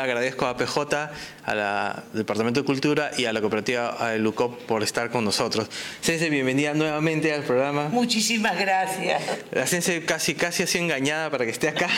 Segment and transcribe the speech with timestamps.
[0.00, 1.10] Agradezco a PJ,
[1.44, 5.68] al Departamento de Cultura y a la cooperativa LUCOP por estar con nosotros.
[6.00, 7.88] Sense, bienvenida nuevamente al programa.
[7.88, 9.20] Muchísimas gracias.
[9.50, 11.88] La Sense casi, casi así engañada para que esté acá.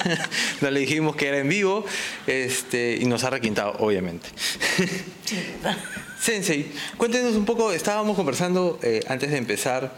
[0.62, 1.84] no le dijimos que era en vivo
[2.26, 4.30] este, y nos ha requintado, obviamente.
[6.18, 9.92] Sensei, cuéntenos un poco, estábamos conversando eh, antes de empezar.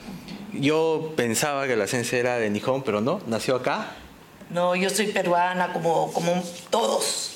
[0.55, 3.93] Yo pensaba que la Sense era de Nihon, pero no, nació acá.
[4.50, 7.30] No, yo soy peruana como, como todos.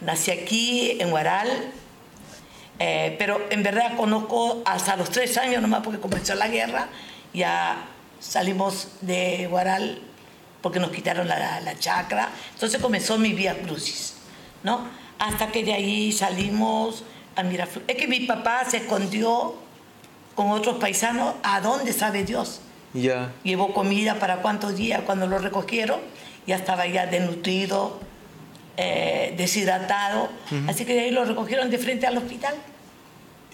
[0.00, 1.48] Nací aquí, en Guaral,
[2.78, 6.88] eh, pero en verdad conozco hasta los tres años nomás porque comenzó la guerra,
[7.34, 7.84] ya
[8.18, 10.00] salimos de Guaral
[10.62, 14.14] porque nos quitaron la, la chacra, entonces comenzó mi vía crucis,
[14.62, 14.88] ¿no?
[15.18, 17.04] Hasta que de ahí salimos
[17.36, 17.88] a Miraflores.
[17.88, 19.54] Es que mi papá se escondió
[20.34, 22.60] con otros paisanos, ¿a dónde sabe Dios?
[22.94, 23.32] Ya.
[23.42, 26.00] Llevó comida para cuántos días cuando lo recogieron,
[26.46, 28.00] ya estaba ya desnutrido,
[28.82, 30.28] eh, deshidratado,
[30.68, 32.54] así que de ahí lo recogieron de frente al hospital.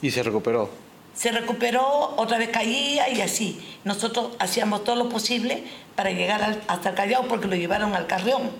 [0.02, 0.70] Y se recuperó.
[1.14, 3.58] Se recuperó, otra vez caía y así.
[3.84, 8.06] Nosotros hacíamos todo lo posible para llegar al- hasta el Callao porque lo llevaron al
[8.06, 8.50] Carrión,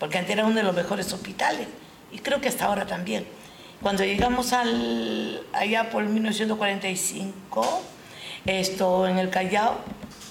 [0.00, 1.68] porque antes era uno de los mejores hospitales
[2.12, 3.24] y creo que hasta ahora también.
[3.82, 7.82] Cuando llegamos al, allá por 1945,
[8.46, 9.76] esto en el Callao,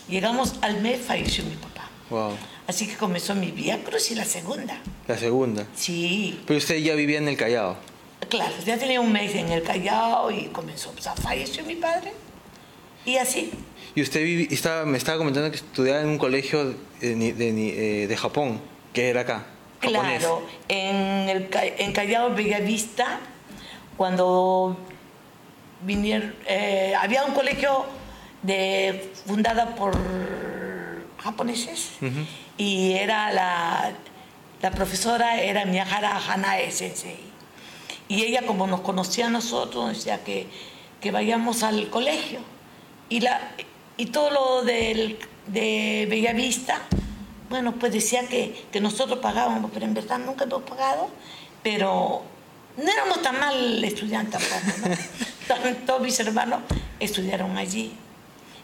[0.09, 1.89] llegamos al mes falleció mi papá.
[2.09, 2.31] Wow.
[2.67, 4.77] Así que comenzó mi vía cruz y la segunda.
[5.07, 5.67] La segunda.
[5.75, 7.77] Sí, Pero usted ya vivía en el Callao.
[8.29, 12.11] claro, ya tenía un mes en el Callao y comenzó, o sea, falleció mi padre.
[13.05, 13.51] Y así,
[13.93, 18.17] Y usted vivi- estaba, me estaba comentando que estudiaba en un colegio de, eh, de
[18.17, 18.59] Japón,
[18.93, 19.45] que era acá.
[19.79, 20.19] japonés.
[20.19, 23.19] claro, en, el, en Callao, Bellavista,
[23.95, 24.75] cuando
[25.83, 27.85] vinieron, eh, había un colegio
[28.41, 29.95] de, fundada por
[31.25, 31.89] japoneses
[32.57, 33.91] y era la,
[34.61, 37.17] la profesora era Miyahara Hanae Sensei.
[38.07, 40.47] Y ella, como nos conocía a nosotros, nos decía que,
[41.01, 42.39] que vayamos al colegio.
[43.09, 43.41] Y, la,
[43.97, 46.81] y todo lo del, de Bellavista,
[47.49, 51.09] bueno, pues decía que, que nosotros pagábamos, pero en verdad nunca hemos pagado,
[51.63, 52.21] pero
[52.77, 54.95] no éramos tan mal estudiantes tampoco, ¿no?
[55.47, 56.61] También Todos mis hermanos
[56.99, 57.93] estudiaron allí.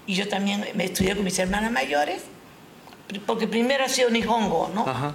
[0.08, 2.24] Y yo también me estudié con mis hermanas mayores,
[3.20, 4.88] porque primero ha sido Nihongo, ¿no?
[4.88, 5.14] Ajá.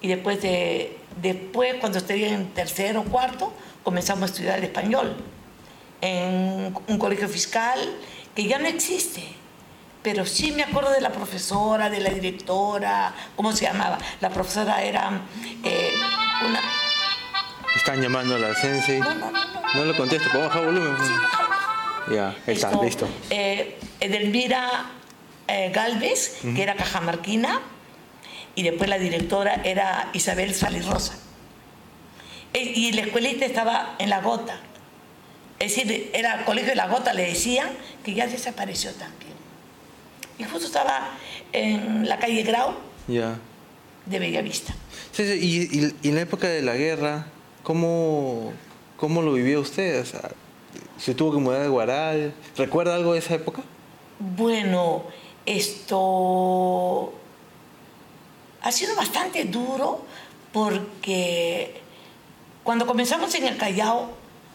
[0.00, 5.16] Y después, de, después cuando estudié en tercero o cuarto, comenzamos a estudiar el español
[6.00, 7.78] en un colegio fiscal
[8.34, 9.22] que ya no existe.
[10.02, 13.96] Pero sí me acuerdo de la profesora, de la directora, ¿cómo se llamaba?
[14.20, 15.22] La profesora era
[15.62, 15.92] eh,
[16.46, 16.60] una...
[17.74, 19.00] Están llamando a la Sensei.
[19.00, 19.62] No, no, no, no.
[19.74, 20.94] No le contesto, ¿puedo bajar volumen?
[22.12, 23.08] Ya, ahí está, Esto, listo.
[23.30, 24.90] eh, Edelmira
[25.48, 27.60] eh, Galvez, que era cajamarquina,
[28.54, 30.54] y después la directora era Isabel
[30.86, 31.18] Rosa.
[32.52, 34.56] y la escuelita estaba en La Gota.
[35.58, 37.68] Es decir, era el colegio de La Gota, le decían
[38.04, 39.32] que ya desapareció también.
[40.38, 41.10] Y justo estaba
[41.52, 42.74] en la calle Grau
[44.06, 44.74] de Bellavista.
[45.12, 47.26] Sensei, y, y- y en la época de la guerra,
[47.62, 48.52] ¿cómo,
[48.96, 50.00] cómo lo vivió usted?
[50.00, 50.30] O sea,
[50.98, 52.34] ¿Se tuvo que mudar de Guaral?
[52.56, 53.62] ¿Recuerda algo de esa época?
[54.18, 55.04] Bueno,
[55.46, 57.12] esto
[58.62, 60.02] ha sido bastante duro
[60.52, 61.80] porque
[62.62, 64.08] cuando comenzamos en el Callao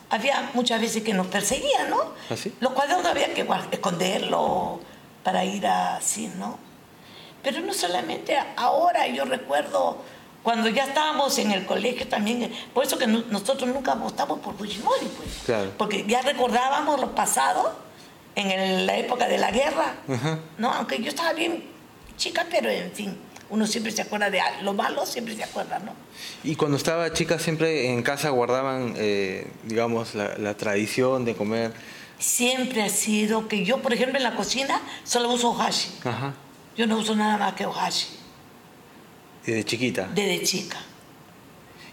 [0.10, 1.98] había muchas veces que nos perseguían, ¿no?
[2.30, 2.54] ¿Ah, sí?
[2.60, 4.80] Los cuadernos había que esconderlo
[5.24, 6.58] para ir así, ¿no?
[7.44, 9.98] Pero no solamente ahora, yo recuerdo
[10.42, 14.58] cuando ya estábamos en el colegio también, por eso que no- nosotros nunca votamos por
[14.58, 15.30] Fujimori, pues.
[15.46, 15.72] Claro.
[15.78, 17.74] Porque ya recordábamos lo pasado
[18.36, 20.40] en el- la época de la guerra, Ajá.
[20.58, 20.72] ¿no?
[20.74, 21.64] Aunque yo estaba bien
[22.18, 23.18] chica, pero en fin,
[23.50, 25.94] uno siempre se acuerda de al- lo malo, siempre se acuerda, ¿no?
[26.44, 31.74] Y cuando estaba chica siempre en casa guardaban, eh, digamos, la, la tradición de comer.
[32.20, 35.90] Siempre ha sido que yo, por ejemplo, en la cocina solo uso ohashi.
[36.04, 36.34] Ajá.
[36.78, 38.08] Yo no uso nada más que ohashi,
[39.46, 40.08] Desde chiquita.
[40.14, 40.78] desde chica.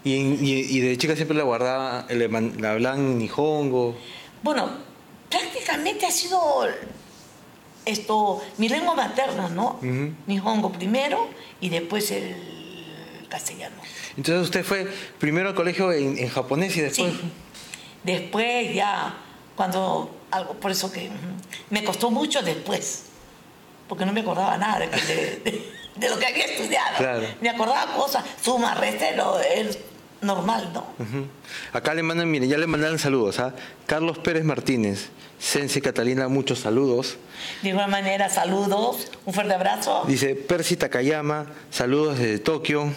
[0.03, 3.97] Y, y, y de chica siempre la guardaba, le, le hablaban nihongo.
[4.43, 4.69] Bueno,
[5.29, 6.67] prácticamente ha sido
[7.85, 9.79] esto, mi lengua materna, ¿no?
[9.81, 10.13] Ujú.
[10.27, 11.27] Nihongo primero
[11.61, 13.75] y después el castellano.
[14.17, 14.85] Entonces usted fue
[15.19, 17.13] primero al colegio en, en japonés y después...
[17.13, 17.31] Sí.
[18.03, 19.13] Después ya,
[19.55, 21.09] cuando algo, por eso que
[21.69, 23.03] me costó mucho después,
[23.89, 26.95] porque no me acordaba nada de, que- de- de- de lo que había estudiado.
[26.97, 27.27] Claro.
[27.41, 29.77] Me acordaba cosas, suma, resta, lo es
[30.21, 30.85] normal, ¿no?
[31.73, 33.53] Acá le mandan, mire, ya le mandaron saludos, ¿ah?
[33.85, 35.09] Carlos Pérez Martínez,
[35.39, 37.17] Sense Catalina, muchos saludos.
[37.61, 40.03] De igual manera, saludos, un fuerte abrazo.
[40.07, 42.91] Dice Percy Takayama, saludos desde Tokio.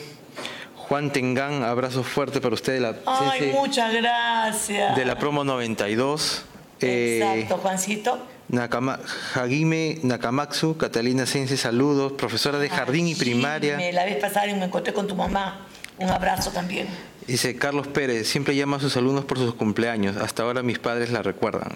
[0.74, 4.96] Juan Tengán, abrazo fuerte para usted de la, Ay, muchas gracias.
[4.96, 6.42] de la promo 92.
[6.80, 8.18] Eh, Exacto, Juancito.
[8.48, 8.98] Nakama,
[9.36, 13.78] Hagime Nakamatsu, Catalina Sense, saludos, profesora de jardín y primaria.
[13.92, 15.66] La vez pasada me encontré con tu mamá.
[15.98, 16.88] Un abrazo también.
[17.30, 20.16] Dice Carlos Pérez, siempre llama a sus alumnos por sus cumpleaños.
[20.16, 21.70] Hasta ahora mis padres la recuerdan.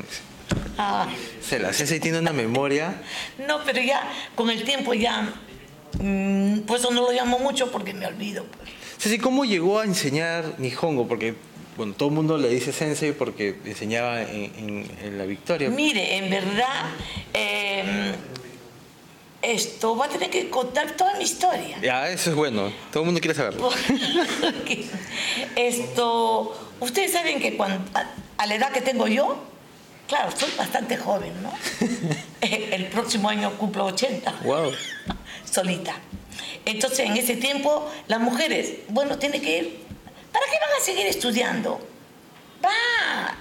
[0.79, 1.07] Ah,
[1.41, 3.01] Se la Sensei tiene una memoria.
[3.47, 4.03] no, pero ya
[4.35, 5.33] con el tiempo ya.
[6.01, 8.45] mm, por eso no lo llamo mucho porque me olvido.
[8.47, 8.69] pues.
[8.99, 11.07] Sensei, ¿cómo llegó a enseñar Nihongo?
[11.07, 11.37] Porque,
[11.77, 15.71] bueno, todo el mundo le dice Sensei porque enseñaba en, en- en La Victoria.
[15.71, 16.87] Mire, en verdad,
[17.33, 18.13] eh,
[19.45, 21.79] esto va a tener que contar toda mi historia.
[21.83, 22.73] Ya, eso es bueno.
[22.91, 23.71] Todo el mundo quiere saberlo.
[24.41, 24.87] Porque
[25.57, 28.07] esto, ustedes saben que cuando, a,
[28.39, 29.37] a la edad que tengo yo,
[30.09, 31.53] claro, soy bastante joven, ¿no?
[32.41, 34.73] El próximo año cumplo 80, Wow.
[35.51, 35.95] solita.
[36.67, 39.85] Entonces, en ese tiempo, las mujeres, bueno, tienen que ir.
[40.33, 41.81] ¿Para qué van a seguir estudiando?
[42.65, 43.37] Va,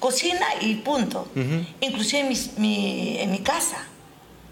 [0.00, 1.28] cocina y punto.
[1.80, 3.86] Inclusive en, mis- mi, en mi casa.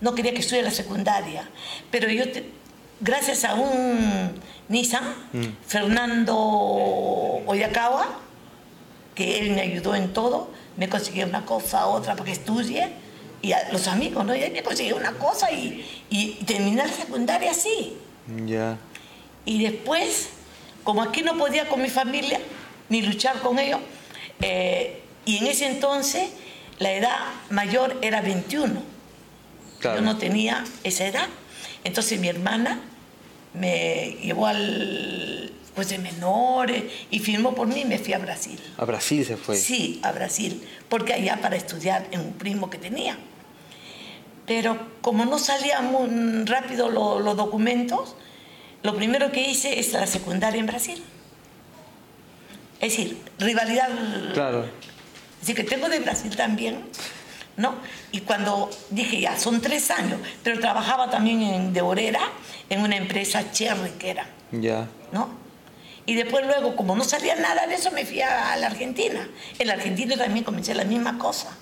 [0.00, 1.49] No quería que estudie la secundaria.
[1.91, 2.44] Pero yo, te-
[3.00, 4.32] gracias a un
[4.69, 5.05] Nissan,
[5.67, 6.35] Fernando
[7.46, 8.06] Oyakawa,
[9.14, 12.88] que él me ayudó en todo, me consiguió una cosa, otra, para que estudie.
[13.43, 14.35] Y a los amigos, ¿no?
[14.35, 17.94] Y él me consiguió una cosa y, y terminé la secundaria así.
[18.47, 18.79] Ya.
[19.44, 20.31] Y después,
[20.82, 22.40] como aquí no podía con mi familia,
[22.88, 23.81] ni luchar con ellos,
[24.40, 26.31] eh, y en ese entonces
[26.79, 27.19] la edad
[27.50, 28.94] mayor era 21.
[29.85, 29.99] Claro.
[30.01, 31.29] Yo no tenía esa edad.
[31.85, 32.81] Entonces mi hermana
[33.53, 38.59] me llevó al juez de menores y firmó por mí y me fui a Brasil.
[38.79, 39.57] A Brasil se fue.
[39.59, 43.19] Sí, a Brasil, porque allá para estudiar en un primo que tenía.
[44.47, 48.17] Pero como no salían muy rápido lo- los documentos,
[48.83, 51.03] lo primero que hice es la secundaria en Brasil.
[52.81, 53.89] Es decir, rivalidad.
[54.33, 54.65] Claro.
[55.43, 56.85] Así que tengo de Brasil también,
[57.56, 57.75] ¿no?
[58.12, 62.21] Y cuando dije, ya, son tres años, pero trabajaba también en, de obrera
[62.69, 64.27] en una empresa cherry que era.
[64.53, 64.89] Ya.
[65.12, 65.29] ¿no?
[66.06, 69.29] Y después luego, como no salía nada de eso, me fui a la Argentina.
[69.59, 71.56] En la Argentina también comencé la misma cosa.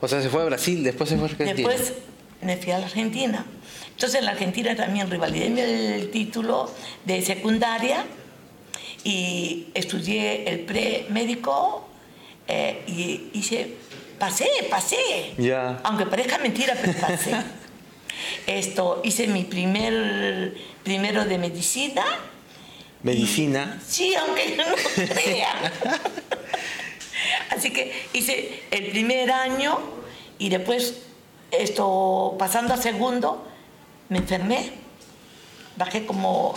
[0.00, 1.68] O sea, se fue a Brasil, después se fue a Argentina.
[1.68, 1.92] Después
[2.40, 3.44] me fui a la Argentina.
[3.90, 6.70] Entonces en la Argentina también rivalidé el título
[7.04, 8.04] de secundaria
[9.04, 11.88] y estudié el pre-médico
[12.48, 13.76] eh, y hice,
[14.24, 15.34] pasé, pasé.
[15.36, 15.80] Ya.
[15.84, 17.34] Aunque parezca mentira, pero pasé.
[18.46, 22.04] Esto, hice mi primer, primero de medicina.
[23.02, 23.78] Medicina.
[23.86, 24.64] Sí, aunque no
[25.14, 25.72] crean.
[27.50, 29.78] Así que hice el primer año
[30.38, 31.02] y después,
[31.50, 33.46] esto, pasando a segundo,
[34.08, 34.72] me enfermé.
[35.76, 36.54] Bajé como,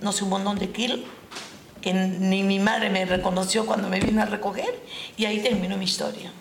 [0.00, 1.00] no sé, un montón de kilos,
[1.80, 4.80] que ni mi madre me reconoció cuando me vino a recoger,
[5.16, 6.32] y ahí terminó mi historia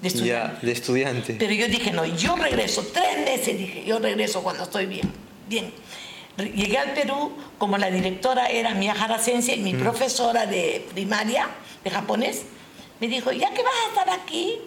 [0.00, 0.56] de estudiante.
[0.60, 1.36] Ya, de estudiante.
[1.38, 5.10] Pero yo dije, no, yo regreso, tres meses dije, yo regreso cuando estoy bien.
[5.48, 5.72] Bien.
[6.36, 11.48] Llegué al Perú, como la directora era Miyahara Sensei, mi profesora de primaria,
[11.84, 12.42] de japonés,
[13.00, 14.58] me dijo, ya que vas a estar aquí,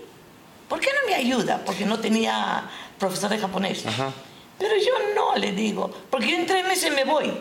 [0.67, 1.63] ¿por qué no me ayuda?
[1.65, 2.69] Porque no tenía
[2.99, 3.85] profesor de japonés.
[3.85, 4.11] Ajá.
[4.59, 7.31] Pero yo no, le digo, porque yo en tres meses me voy.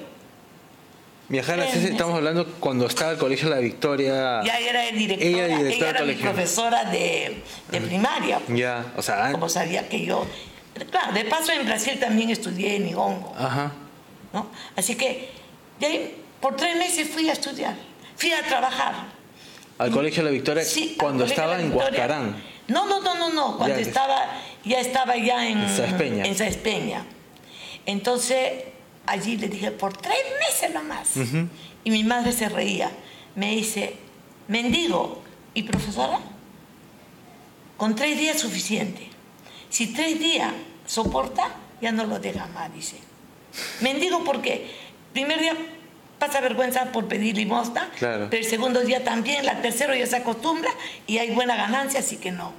[1.29, 4.43] Viajar a estamos hablando cuando estaba el colegio La Victoria.
[4.45, 8.41] Ya era directora, Ella ella, era mi profesora de, de primaria.
[8.49, 10.27] Ya, o sea, Como sabía que yo...
[10.91, 13.35] Claro, de paso en Brasil también estudié en Nihongo.
[13.39, 13.73] ajá.
[14.33, 14.51] ¿no?
[14.77, 15.29] Así que
[15.79, 17.75] de ahí, por tres meses fui a estudiar,
[18.17, 18.95] fui a trabajar.
[19.79, 21.73] Al colegio La Victoria Sí, cuando estaba en.
[21.75, 22.43] Huascarán.
[22.69, 24.25] No, no, no, no, no, cuando Ya, estaba,
[24.65, 26.25] ya estaba ya en, En Saespeña.
[26.25, 27.05] en Saespeña.
[27.85, 28.53] Entonces,
[29.07, 30.17] allí le dije, por tres
[30.49, 31.11] meses nomás.
[31.85, 32.91] Y mi madre se reía.
[33.35, 33.97] Me dice,
[34.49, 35.23] mendigo,
[35.55, 36.21] ¿y profesora?
[37.77, 39.09] Con tres días suficiente.
[39.71, 40.53] Si tres días
[40.87, 41.49] soporta,
[41.81, 42.97] ya no lo deja más, dice.
[43.81, 44.71] Mendigo porque
[45.13, 45.57] primer día
[46.19, 48.29] pasa vergüenza por pedir limosna, Claro.
[48.31, 50.71] pero el segundo día también, la tercero ya se acostumbra
[51.09, 52.53] y hay buena ganancia, así que no.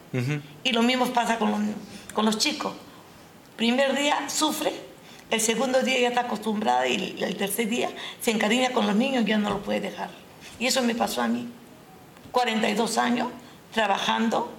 [0.64, 1.60] Y lo mismo pasa con los,
[2.14, 2.74] con los chicos.
[3.56, 4.74] Primer día sufre,
[5.34, 7.90] el segundo día ya está acostumbrada y el tercer día
[8.22, 10.10] se encariña con los niños y ya no lo puede dejar.
[10.60, 11.48] Y eso me pasó a mí.
[12.32, 13.28] 42 años
[13.74, 14.52] trabajando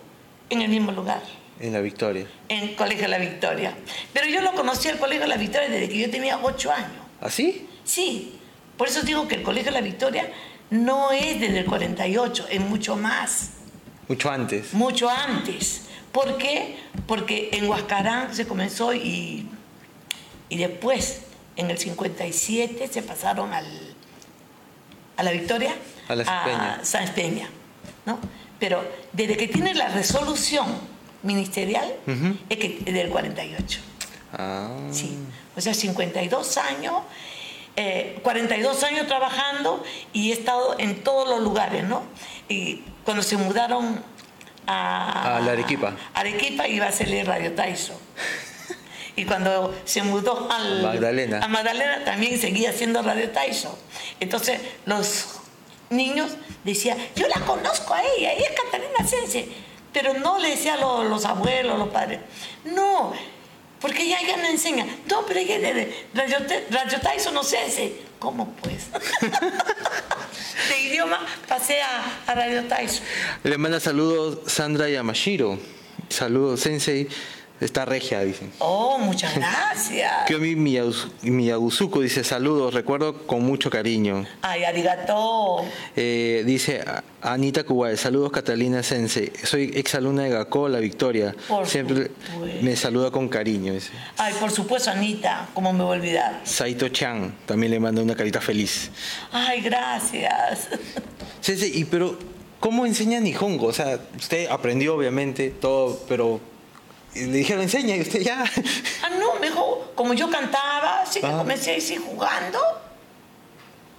[0.50, 1.23] en el mismo lugar
[1.61, 2.26] En La Victoria.
[2.49, 3.75] en el Colegio La Victoria.
[4.12, 6.90] Pero yo lo conocí al Colegio La Victoria desde que yo tenía ocho años.
[7.21, 7.69] ¿Así?
[7.85, 8.35] Sí,
[8.76, 10.31] por eso digo que el Colegio La Victoria
[10.71, 13.50] no es desde el 48, es mucho más,
[14.09, 14.75] Mucho antes.
[14.75, 15.83] mucho antes.
[16.12, 16.76] ¿Por qué?
[17.07, 19.49] Porque en Huascarán se comenzó y,
[20.49, 21.23] y después,
[21.57, 23.67] en el 57, se pasaron al,
[25.17, 25.75] a La Victoria,
[26.09, 26.81] A la Peña.
[26.83, 27.49] Sáenz Peña,
[28.07, 28.19] ¿no?
[28.59, 30.67] Pero desde que tiene la resolución
[31.23, 32.37] ministerial, Ujú.
[32.49, 33.81] es que es del 48.
[34.33, 34.69] Ah.
[34.91, 35.17] Sí,
[35.57, 36.95] o sea, 52 años,
[37.77, 39.83] eh, 42 años trabajando
[40.13, 42.03] y he estado en todos los lugares, ¿no?
[42.49, 44.03] Y cuando se mudaron
[44.67, 45.95] a, A la Arequipa.
[46.15, 47.99] Arequipa iba a salir Radio Taiso.
[49.16, 51.40] Y cuando se mudó al, Magdalena.
[51.42, 53.78] a Magdalena también seguía haciendo Radio Taiso.
[54.21, 55.26] Entonces los
[55.90, 56.33] niños
[56.64, 59.49] decían, yo la conozco a ella, ella es Catalina Sense.
[59.92, 62.18] Pero no le decía a lo- los, abuelos, los padres.
[62.64, 63.12] No,
[63.80, 64.85] porque ella ya no enseña.
[65.09, 66.38] No, pero ella de, de Radio,
[66.71, 67.94] Radio Taiso no Sense.
[68.18, 68.87] ¿Cómo pues?
[70.68, 73.02] de idioma pasé a, a Radio Taiso.
[73.44, 75.59] Le manda saludos Sandra Yamashiro.
[76.09, 77.09] Saludos, Sensei.
[77.61, 78.51] Está regia, dicen.
[78.59, 80.13] Oh, muchas gracias.
[80.27, 84.27] Kyomi Miyaguzuko dice saludos, recuerdo con mucho cariño.
[84.43, 85.65] Ay, arigato.
[85.95, 86.85] Eh, dice
[87.23, 89.33] Anita Kuwai, saludos Catalina Sensei.
[89.45, 91.35] Soy exalumna de Gakko La Victoria.
[91.47, 92.63] Por Siempre supuesto.
[92.63, 93.73] me saluda con cariño.
[93.73, 93.93] Dice.
[94.19, 96.41] Ay, por supuesto, Anita, ¿cómo me voy a olvidar?
[96.43, 98.91] Saito Chan también le manda una carita feliz.
[99.31, 100.69] Ay, gracias.
[101.41, 102.19] Sensei, y pero
[102.59, 103.69] ¿cómo enseña Nihongo?
[103.69, 106.41] O sea, usted aprendió obviamente todo, pero
[107.14, 108.44] le dijeron enseña y usted ya.
[109.02, 111.37] Ah, no, me dijo, como yo cantaba, así que Ah.
[111.38, 112.59] comencé así jugando.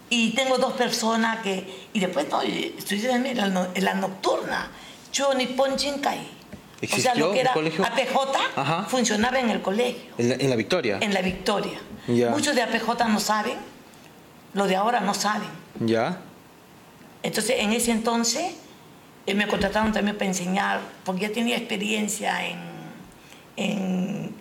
[0.09, 1.87] Y tengo dos personas que.
[1.93, 4.69] Y después, no, y también en la, en la nocturna.
[5.11, 6.19] Yo Nippon Jinkai.
[6.19, 6.33] O sea,
[6.81, 7.51] ¿Existió lo que era?
[7.53, 8.17] APJ
[8.57, 8.83] Ajá.
[8.83, 10.97] funcionaba en el colegio, En la, en la Victoria.
[11.01, 11.79] en la Victoria.
[12.29, 13.57] Muchos de APJ no saben,
[14.53, 15.47] los de ahora no saben.
[15.79, 16.19] ¿Ya?
[17.23, 18.53] Entonces, en ese entonces,
[19.25, 22.59] eh, me contrataron también para enseñar, porque ya tenía experiencia en,
[23.57, 24.33] en,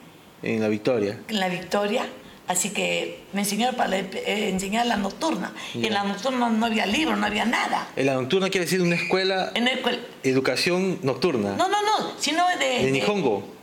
[0.43, 1.19] En la Victoria.
[1.29, 2.07] en la Victoria,
[2.49, 5.53] así que me enseñaron para eh, enseñar la nocturna.
[5.75, 5.89] Y Ya.
[5.89, 7.89] en la nocturna no había libros, no había nada.
[7.97, 11.55] En la nocturna quiere decir una escuela, En el cual- educación nocturna.
[11.57, 12.85] no, no, no, sino de...
[12.85, 13.41] ¿De Nihongo?
[13.41, 13.55] ni-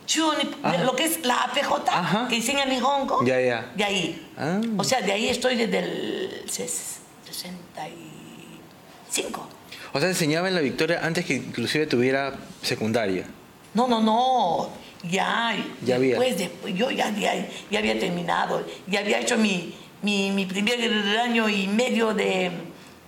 [0.49, 0.77] de Ah.
[0.83, 2.27] lo que es la APJ, Ajá.
[2.27, 3.71] que enseña Nihongo, Ya, ya.
[3.75, 4.27] de ahí.
[4.37, 4.59] Ah.
[4.77, 6.97] O sea, de ahí estoy desde el ses-
[7.29, 9.47] 65.
[9.93, 13.25] O sea, enseñaba en la Victoria antes que inclusive tuviera secundaria.
[13.73, 14.69] No, no, no.
[15.03, 16.09] Ya, Ya había.
[16.19, 17.33] después, después, yo ya, ya,
[17.71, 20.79] ya había terminado, ya había hecho mi, mi, mi primer
[21.19, 22.51] año y medio de,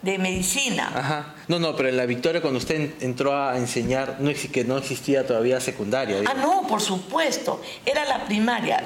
[0.01, 0.91] de medicina.
[0.95, 1.35] Ajá.
[1.47, 4.77] No, no, pero en la Victoria cuando usted en- entró a enseñar, no que no
[4.77, 6.21] existía todavía secundaria.
[6.25, 7.61] Ah, no, por supuesto.
[7.85, 8.83] Era la primaria,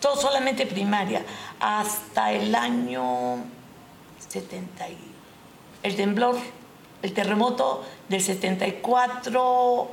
[0.00, 1.22] todo solamente primaria,
[1.60, 3.36] hasta el año
[4.28, 4.88] 70.
[4.90, 4.98] y-
[5.82, 6.36] El temblor,
[7.02, 9.90] el terremoto del 74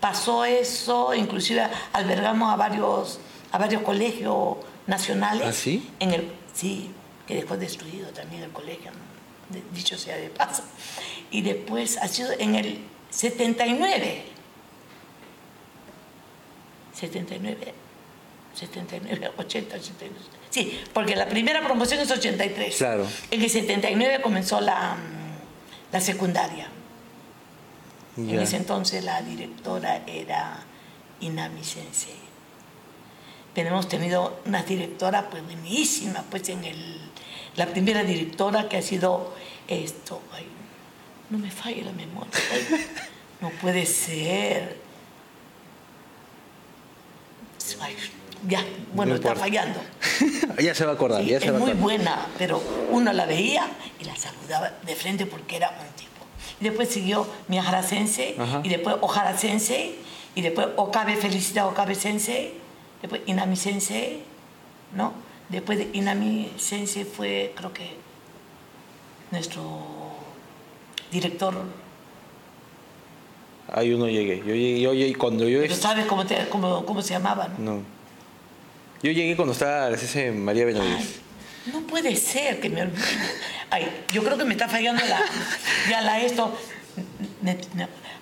[0.00, 3.20] pasó eso, inclusive albergamos a varios,
[3.52, 5.46] a varios colegios nacionales.
[5.46, 5.88] ¿Ah, sí?
[6.00, 6.90] En el, sí,
[7.26, 9.54] que dejó destruido también el colegio, ¿no?
[9.54, 10.62] De- dicho sea de paso.
[11.30, 12.78] Y después ha sido en el
[13.10, 14.24] 79.
[16.94, 17.74] 79,
[18.54, 20.14] 79, 80, 89.
[20.50, 22.76] Sí, porque la primera promoción es 83.
[22.76, 23.06] Claro.
[23.30, 24.96] En el 79 comenzó la,
[25.92, 26.68] la secundaria.
[28.28, 30.62] En ese entonces la directora era
[31.20, 32.14] Inami Sensei.
[33.54, 37.00] Pero hemos tenido una directora pues buenísima, pues en el,
[37.56, 39.34] la primera directora que ha sido
[39.66, 40.46] esto, ay,
[41.30, 42.86] no me falla la memoria, ay,
[43.40, 44.76] no puede ser.
[47.80, 47.96] Ay,
[48.48, 49.80] ya, bueno, No está fallando.
[50.62, 53.12] ya se va a acordar, Sí, ya se es va a muy buena, pero uno
[53.12, 53.66] la veía
[54.00, 56.09] y la saludaba de frente porque era un tipo.
[56.60, 58.60] Y después siguió Miyahara Sensei, Ajá.
[58.62, 59.94] y después Ohara Sensei,
[60.34, 62.52] y después Okabe Felicita Okabe Sensei,
[63.00, 64.22] después Inami Sensei,
[64.94, 65.12] ¿no?
[65.48, 67.96] Después de Inami Sensei fue, creo que,
[69.30, 69.62] nuestro
[71.10, 71.54] director.
[73.72, 74.38] Ahí uno llegué.
[74.40, 75.60] Yo llegué, yo llegué cuando yo...
[75.60, 77.76] Pero sabes cómo, te- cómo, cómo se llamaba, ¿no?
[77.76, 77.82] No.
[79.02, 79.96] Yo llegué cuando estaba la
[80.34, 81.19] María Benavides.
[81.66, 83.04] No puede ser que me olvide.
[83.70, 85.20] Ay, yo creo que me está fallando la,
[85.88, 86.56] ya la esto.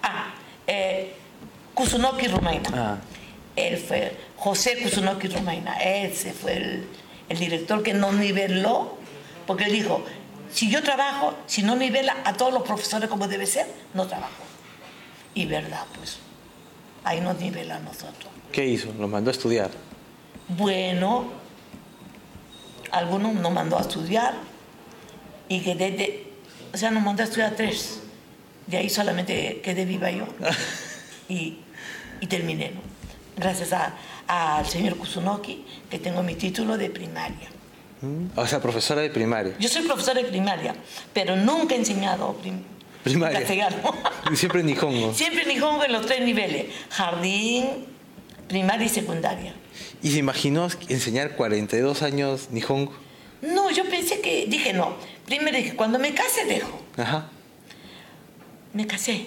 [0.02, 0.34] Ah,
[0.66, 1.14] eh,
[1.74, 2.68] Kusunoki Rumaina.
[2.74, 2.98] Ah.
[3.54, 5.76] Él fue José Kusunoki Rumaina.
[5.78, 6.86] Ese fue el,
[7.28, 8.98] el director que nos niveló,
[9.46, 10.04] porque él dijo,
[10.52, 14.32] si yo trabajo, si no nivela a todos los profesores como debe ser, no trabajo.
[15.34, 16.18] Y verdad, pues,
[17.04, 18.32] ahí nos nivela a nosotros.
[18.52, 18.92] ¿Qué hizo?
[18.98, 19.70] Los mandó a estudiar.
[20.48, 21.26] Bueno,
[22.92, 24.34] algunos nos mandó a estudiar
[25.48, 26.24] y que desde,
[26.72, 28.00] o sea, nos mandó a estudiar tres.
[28.66, 30.26] De ahí solamente quedé viva yo
[31.28, 31.58] y,
[32.20, 32.80] y terminé, ¿no?
[33.36, 33.94] Gracias a-
[34.26, 37.48] al señor Kusunoki, que tengo mi título de primaria.
[38.36, 39.54] O sea, profesora de primaria.
[39.58, 40.74] Yo soy profesora de primaria,
[41.14, 42.62] pero nunca he enseñado prim-
[43.02, 43.38] Primaria.
[43.38, 43.76] castellano.
[44.34, 45.14] Siempre en Nihongo.
[45.14, 47.86] Siempre Nihongo en los tres niveles, jardín,
[48.48, 49.54] primaria y secundaria.
[50.02, 52.92] ¿Y se imaginó enseñar 42 años Nihongo?
[53.42, 57.28] No, yo pensé que, dije no, primero dije, cuando me case dejo, Ajá.
[58.72, 59.26] me casé.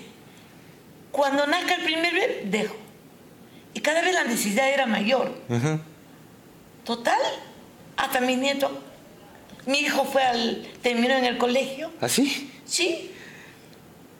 [1.11, 2.75] Cuando nazca el primer bebé, dejo.
[3.73, 5.33] Y cada vez la necesidad era mayor.
[5.49, 5.79] Ujú.
[6.85, 7.19] Total,
[7.97, 8.69] hasta mi nieto.
[9.65, 12.51] Mi hijo fue al, terminó en el colegio, ¿Así?
[12.65, 13.11] sí,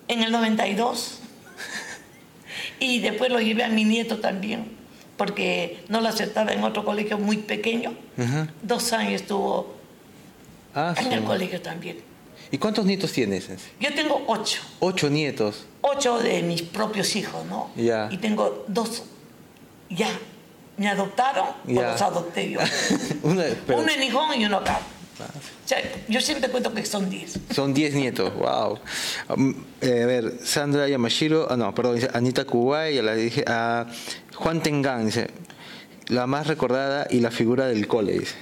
[0.08, 1.20] en el 92.
[2.80, 4.76] Y después lo llevé a mi nieto también,
[5.22, 7.94] porque no lo aceptaba en otro colegio muy pequeño.
[8.64, 9.76] Dos años estuvo
[10.74, 11.98] Ah, en el colegio también.
[12.50, 13.48] ¿Y cuántos nietos tienes?
[13.80, 15.68] Yo tengo ocho, Ocho nietos.
[15.82, 17.70] ocho de mis propios hijos, ¿no?
[17.76, 18.08] Ya.
[18.12, 19.04] Y tengo dos,
[19.92, 20.10] ya,
[20.78, 21.92] me adoptaron o Ya.
[21.92, 22.60] los adopté yo.
[23.22, 24.80] Una- pero Uno en Nijón y uno acá.
[25.22, 27.38] O sea, yo siempre cuento que son diez.
[27.54, 28.80] son 10 nietos, wow.
[29.30, 33.86] Um, eh, a ver, Sandra Yamashiro, ah, no, perdón, Anita Kuwai, ya la dije, a
[34.42, 35.28] Juan Tengan, dice,
[36.08, 38.34] la más recordada y la figura del cole, dice.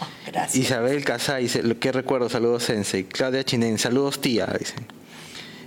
[0.00, 0.54] Ah, gracias.
[0.56, 3.04] Isabel Casay dice, "Lo que recuerdo, saludos Sensei.
[3.04, 4.74] Claudia Chinen, saludos tía, dice.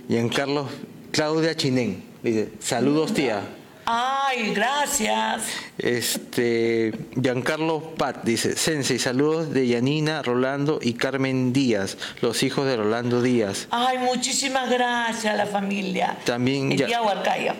[0.08, 0.68] Giancarlo,
[1.10, 3.40] Claudia Chinen, dice, saludos tía.
[3.84, 5.42] Ay, gracias.
[5.76, 12.76] Este, Giancarlo Pat dice, Sensei, saludos de Yanina, Rolando y Carmen Díaz, los hijos de
[12.76, 13.66] Rolando Díaz.
[13.72, 16.16] Ay, muchísimas gracias a la familia.
[16.24, 17.56] También El ya- Huarcaya.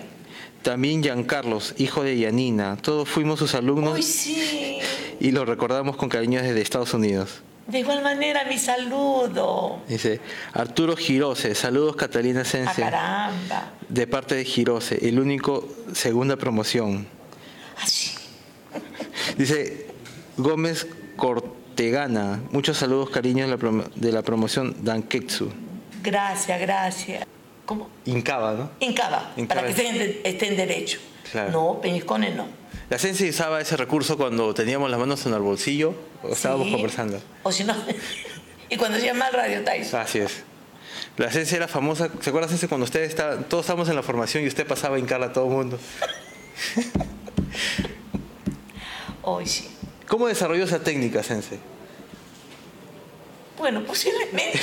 [0.63, 2.77] También Giancarlos, hijo de Yanina.
[2.77, 4.79] Todos fuimos sus alumnos Uy, sí.
[5.21, 7.43] y los recordamos con cariño desde Estados Unidos.
[7.67, 9.79] De igual manera, mi saludo.
[9.89, 10.21] Dice
[10.53, 12.85] Arturo Girose, saludos Catalina Ah, Sensei.
[12.85, 13.73] caramba.
[13.89, 17.07] De parte de Girose, el único segunda promoción.
[17.81, 18.13] Así.
[19.37, 19.87] Dice
[20.37, 25.51] Gómez Cortegana, muchos saludos, cariños de la, promo- de la promoción Danketsu.
[26.03, 27.25] Gracias, gracias.
[27.73, 27.89] ¿Cómo?
[28.05, 28.71] Incaba, ¿no?
[28.81, 29.63] Incaba, Incaba.
[29.63, 30.99] para que estén, derecho.
[31.31, 31.51] Claro.
[31.53, 32.45] No, peñiscones no.
[32.91, 36.73] La Sensei usaba ese recurso cuando teníamos las manos en el bolsillo o estábamos Sí.
[36.75, 37.19] conversando.
[37.45, 37.75] O si no.
[38.69, 40.01] y cuando se llama radio Tyson.
[40.01, 40.43] Así es.
[41.17, 42.11] La Sensei era famosa.
[42.21, 44.99] ¿Se acuerdan, Sensei, cuando ustedes estaban, todos estábamos en la formación y usted pasaba a
[44.99, 45.79] hincarla a todo el mundo?
[49.23, 49.67] Hoy sí.
[50.09, 51.59] ¿Cómo desarrolló esa técnica, Sensei?
[53.57, 54.61] Bueno, posiblemente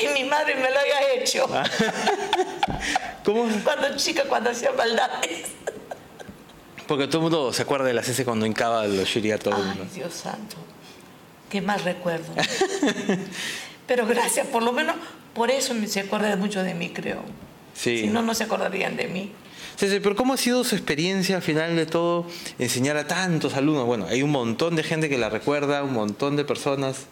[0.00, 1.46] que mi madre me lo haya hecho.
[1.52, 1.64] Ah.
[3.24, 3.48] ¿Cómo?
[3.64, 5.48] Cuando chica, cuando hacía maldades.
[6.86, 9.56] Porque todo el mundo se acuerda de la Sensei cuando hincaba los shiri a todo
[9.56, 9.84] el Ay, mundo.
[9.94, 10.56] Dios santo.
[11.50, 12.26] Qué más recuerdo.
[13.86, 14.96] Pero gracias, por lo menos
[15.34, 17.22] por eso me- se acuerda mucho de mí, creo.
[17.74, 18.00] Sí.
[18.02, 19.32] Si no, no se acordarían de mí.
[19.76, 22.26] Sensei, pero ¿cómo ha sido su experiencia al final de todo
[22.58, 23.86] enseñar a tantos alumnos?
[23.86, 27.06] Bueno, hay un montón de gente que la recuerda, un montón de personas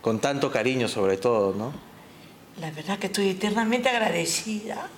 [0.00, 1.72] con tanto cariño sobre todo, ¿no?
[2.60, 4.88] La verdad que estoy eternamente agradecida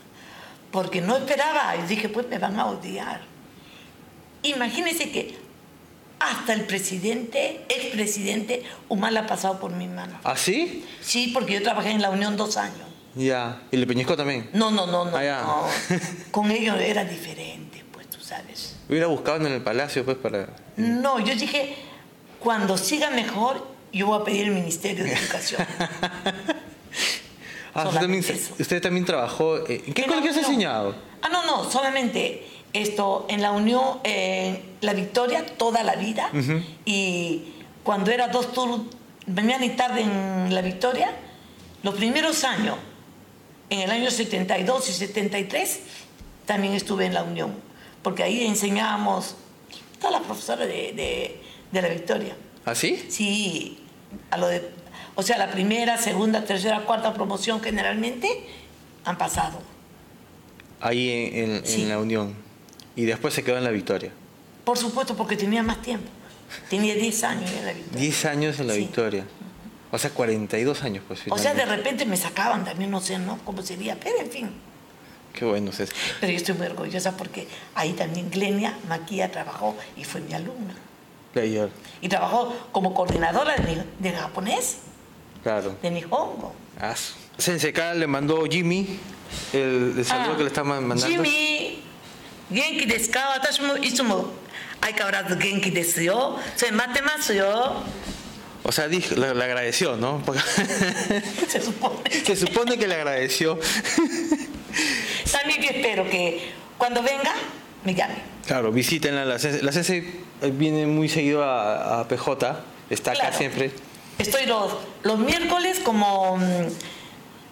[0.71, 1.77] porque no esperaba.
[1.77, 3.21] Y dije, pues me van a odiar.
[4.43, 5.37] Imagínense que
[6.19, 10.17] hasta el presidente, expresidente, Humala ha pasado por mis manos.
[10.25, 10.85] ¿Ah, sí?
[11.01, 12.89] Sí, porque yo trabajé en la Unión dos años.
[13.15, 13.63] Ya.
[13.71, 14.51] ¿Y le peñiscó también?
[14.53, 15.17] No, no, no, no.
[15.17, 15.43] Ah, ya.
[15.43, 15.67] no.
[16.31, 18.77] Con ellos era diferente, pues tú sabes.
[18.89, 20.49] Hubiera buscado en el palacio, pues, para...
[20.77, 21.77] No, yo dije,
[22.41, 25.65] cuando siga mejor, yo voy a pedir el Ministerio de Educación.
[27.75, 28.25] Ah, usted también,
[28.59, 29.59] usted también trabajó...
[29.69, 30.51] eh, ¿En qué En colegio has Unión.
[30.53, 30.95] enseñado?
[31.23, 36.31] Ah, no, no, solamente esto, en la Unión, en La Victoria, toda la vida.
[36.85, 38.81] Y cuando era dos turnos,
[39.27, 41.13] mañana y tarde en La Victoria,
[41.83, 42.77] los primeros años,
[43.71, 45.81] en el año 72 y 73,
[46.47, 47.55] también estuve en la Unión.
[48.03, 49.37] Porque ahí enseñábamos,
[49.99, 51.41] todas las profesoras de, de,
[51.73, 52.37] de La Victoria.
[52.67, 53.05] ¿Ah, sí?
[53.09, 53.79] Sí,
[54.31, 54.61] a lo de,
[55.17, 58.29] o sea, la primera, segunda, tercera, cuarta promoción generalmente
[59.05, 59.59] han pasado.
[60.81, 61.85] Ahí en, en- en Sí.
[61.87, 62.35] la Unión.
[62.97, 64.13] Y después se quedó en la Victoria.
[64.65, 66.09] Por supuesto, porque tenía más tiempo.
[66.71, 68.01] Tenía 10 años en la Victoria.
[68.01, 68.81] 10 años en la Sí.
[68.81, 69.25] Victoria.
[69.91, 71.21] O sea, 42 años, pues.
[71.31, 71.77] O sea, de finalmente.
[71.77, 73.39] repente me sacaban también, no sé, ¿no?
[73.45, 73.97] ¿Cómo sería?
[73.99, 74.51] Pero en fin.
[75.33, 75.91] Qué bueno es.
[76.21, 80.75] Pero yo estoy muy orgullosa porque ahí también Glenia Maquia trabajó y fue mi alumna.
[81.33, 81.71] Player.
[82.01, 84.79] Y trabajó como coordinadora de, de japonés,
[85.45, 85.77] Claro.
[85.81, 86.53] de Nihongo.
[86.81, 88.99] Ah, su- Sensei, acá le mandó Jimmy
[89.53, 91.07] el, el saludo Ah, que le está ma- mandando.
[91.07, 91.83] Jimmy,
[92.53, 93.29] genki desu ka?
[93.39, 94.33] Watashi mo itsumo
[94.81, 96.39] aikawarazu genki desu yo.
[96.57, 97.83] Soy matemasu yo.
[98.67, 100.23] O sea, dijo, le, le agradeció, ¿no?
[101.49, 102.11] Se supone.
[102.25, 103.59] Se supone que le agradeció.
[105.33, 107.33] También yo espero que cuando venga
[107.85, 108.15] me llame.
[108.47, 109.25] Claro, visítenla.
[109.25, 110.21] La Sensei, la Sensei
[110.53, 112.61] viene muy seguido a, a PJ.
[112.91, 113.37] Está acá Claro.
[113.37, 113.73] siempre.
[114.19, 114.73] Estoy los,
[115.03, 116.39] los miércoles como,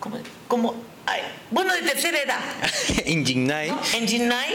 [0.00, 0.74] como, como
[1.06, 2.40] ay, bueno, de tercera edad.
[3.04, 3.70] en Jignai.
[3.70, 3.80] ¿no?
[3.94, 4.50] En Jinnai.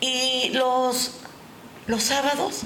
[0.00, 1.20] Y los,
[1.86, 2.62] los sábados,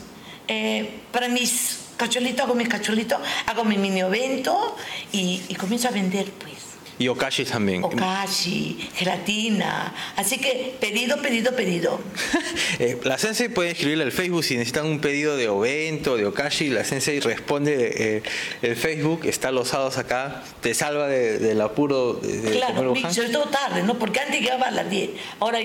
[0.48, 4.76] eh, para mis cacholitos, hago mis cacholitos, hago mi mini evento
[5.12, 6.65] y, y comienzo a vender, pues.
[6.98, 7.84] Y Okashi también.
[7.84, 9.92] Okashi, gelatina.
[10.16, 12.00] Así que pedido, pedido, pedido.
[12.78, 16.68] Eh, la Sensei puede escribirle al Facebook si necesitan un pedido de Ovento, de Okashi.
[16.68, 18.22] La Sensei responde eh,
[18.62, 23.28] el Facebook, está los sábados acá, te salva de- del apuro de, de Claro, sobre
[23.30, 23.98] todo tarde, ¿no?
[23.98, 25.58] Porque antes llegaba a las 10, ahora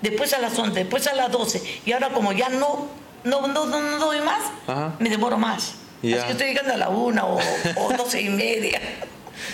[0.00, 2.88] después a las 11, después a las 12, y ahora como ya no,
[3.24, 4.94] no, no, no, no doy más, Ajá.
[5.00, 5.74] me demoro más.
[6.02, 6.16] Ya.
[6.18, 7.40] Así que estoy llegando a la 1 o,
[7.76, 8.80] o 12 y media.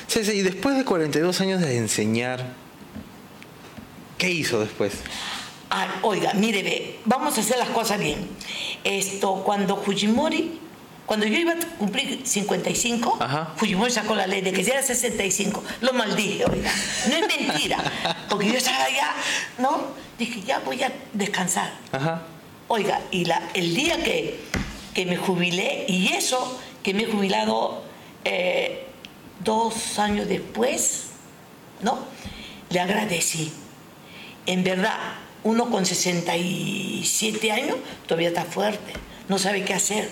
[0.07, 2.55] Sensei, y después de 42 años de enseñar,
[4.19, 4.93] ¿qué hizo después?
[5.71, 8.29] Ah, oiga, mire, ve, vamos a hacer las cosas bien.
[8.83, 10.59] Esto, cuando Fujimori,
[11.07, 13.53] cuando yo iba a cumplir 55, Ajá.
[13.57, 15.63] Fujimori sacó la ley de que ya era 65.
[15.81, 16.73] Lo maldije, oiga.
[17.09, 17.79] No es mentira,
[18.29, 19.15] porque yo estaba ya,
[19.59, 19.81] ¿no?
[20.19, 21.73] Dije, ya voy a descansar.
[21.93, 22.23] Ajá.
[22.69, 24.41] Oiga, y la, el día que,
[24.95, 27.83] que me jubilé, y eso que me he jubilado
[28.25, 28.87] eh,
[29.45, 31.07] dos años después,
[31.83, 31.99] ¿no?
[32.71, 33.53] Le agradecí.
[34.47, 34.97] En verdad,
[35.43, 37.77] uno con 67 años
[38.07, 38.93] todavía está fuerte,
[39.29, 40.11] no sabe qué hacer.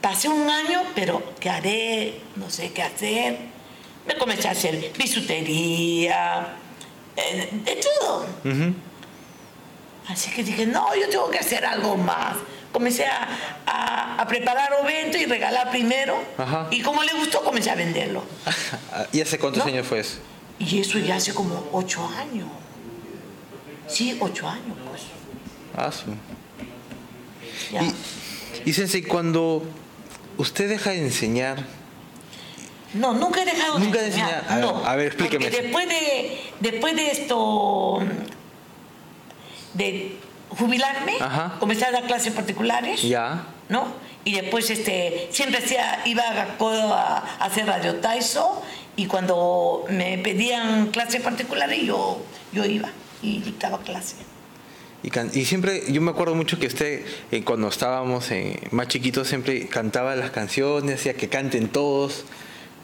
[0.00, 2.20] Pasé un año, pero ¿qué haré?
[2.36, 3.38] No sé qué hacer.
[4.06, 6.56] Me comencé a hacer bisutería,
[7.16, 8.26] eh, de todo.
[10.08, 12.36] Así que dije, no, yo tengo que hacer algo más.
[12.74, 13.28] Comencé a,
[13.66, 16.20] a- a preparar ovento y regalar primero.
[16.36, 16.66] Ajá.
[16.72, 18.24] Y como le gustó, comencé a venderlo.
[19.12, 19.70] ¿Y hace cuántos ¿No?
[19.70, 20.16] años fue eso?
[20.58, 22.48] Y eso ya hace como ocho años.
[23.86, 25.02] Sí, ocho años, pues.
[25.76, 26.04] Ah, sí.
[27.72, 27.82] Ya.
[27.84, 27.94] Y,
[28.64, 29.62] y Sensei, cuando
[30.36, 31.64] usted deja de enseñar,
[32.92, 34.42] No, nunca he dejado Nunca de enseñar.
[34.42, 34.52] enseñar.
[34.52, 37.98] A ver, no, a ver, explíqueme Porque después de, después de esto,
[39.74, 40.16] de
[40.58, 41.56] jubilarme, Ajá.
[41.60, 43.02] comencé a dar clases particulares.
[43.02, 43.86] ya, ¿no?
[44.26, 48.62] Y después este, siempre hacía, iba a a, a hacer radio Taiso
[48.96, 52.88] y cuando me pedían clases particulares yo, yo iba
[53.22, 54.16] y dictaba clases.
[55.02, 59.66] y siempre, yo me acuerdo mucho que usted, eh, cuando estábamos eh, más chiquitos, siempre
[59.68, 62.24] cantaba las canciones, hacía que canten todos.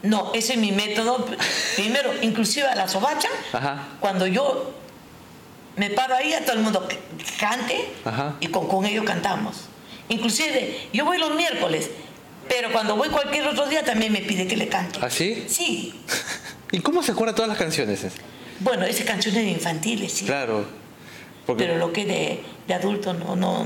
[0.03, 1.25] No, ese es mi método.
[1.75, 3.87] Primero, inclusive a la sobacha, Ajá.
[3.99, 4.71] cuando yo
[5.81, 6.87] me paro ahí a todo el mundo
[7.39, 8.35] cante Ajá.
[8.39, 9.61] y con, con ellos cantamos.
[10.09, 11.89] Inclusive, yo voy los miércoles,
[12.47, 14.99] pero cuando voy cualquier otro día también me pide que le cante.
[15.01, 15.43] ¿Ah, sí?
[15.47, 15.99] Sí.
[16.71, 18.05] ¿Y cómo se acuerda todas las canciones?
[18.59, 20.25] Bueno, esas canciones infantiles, sí.
[20.25, 20.67] Claro.
[21.47, 23.65] Porque, Pero lo que de, de adulto no, no.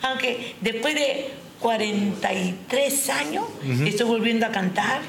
[0.00, 3.44] Aunque después de 43 años
[3.84, 5.02] estoy volviendo a cantar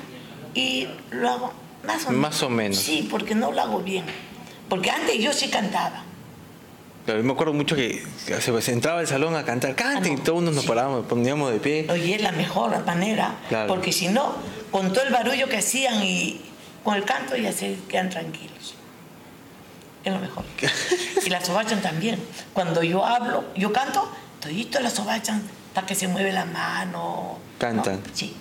[0.53, 1.53] y lo hago
[1.85, 2.21] más o menos.
[2.21, 2.77] Más o menos.
[2.79, 4.03] Sí, porque no lo hago bien.
[4.67, 6.03] Porque antes yo sí cantaba.
[7.07, 8.03] Me acuerdo mucho que
[8.39, 10.19] se entraba al salón a cantar, cante, Ah, no.
[10.19, 10.67] y todos nos Sí.
[10.67, 11.87] parábamos, poníamos de pie.
[11.89, 13.35] Oye, es la mejor manera.
[13.47, 13.67] Claro.
[13.67, 14.35] Porque si no,
[14.71, 16.41] con todo el barullo que hacían y
[16.83, 18.75] con el canto ya se quedan tranquilos.
[20.03, 20.43] Es lo mejor.
[21.25, 22.19] y la sobachan también.
[22.53, 24.09] Cuando yo hablo, yo canto,
[24.41, 27.37] todito la sobachan hasta que se mueve la mano.
[27.37, 27.39] ¿no?
[27.57, 28.01] Cantan.
[28.13, 28.35] Sí.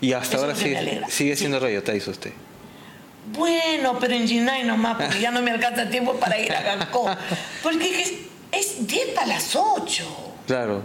[0.00, 1.40] Y hasta Eso ahora sigue, sigue Sí.
[1.40, 2.32] siendo Radio Taiso usted.
[3.32, 7.06] Bueno, pero en Ginay nomás, porque ya no me alcanza tiempo para ir a Gancó.
[7.62, 8.12] Porque es,
[8.52, 10.32] es 10 para las 8.
[10.46, 10.82] Claro.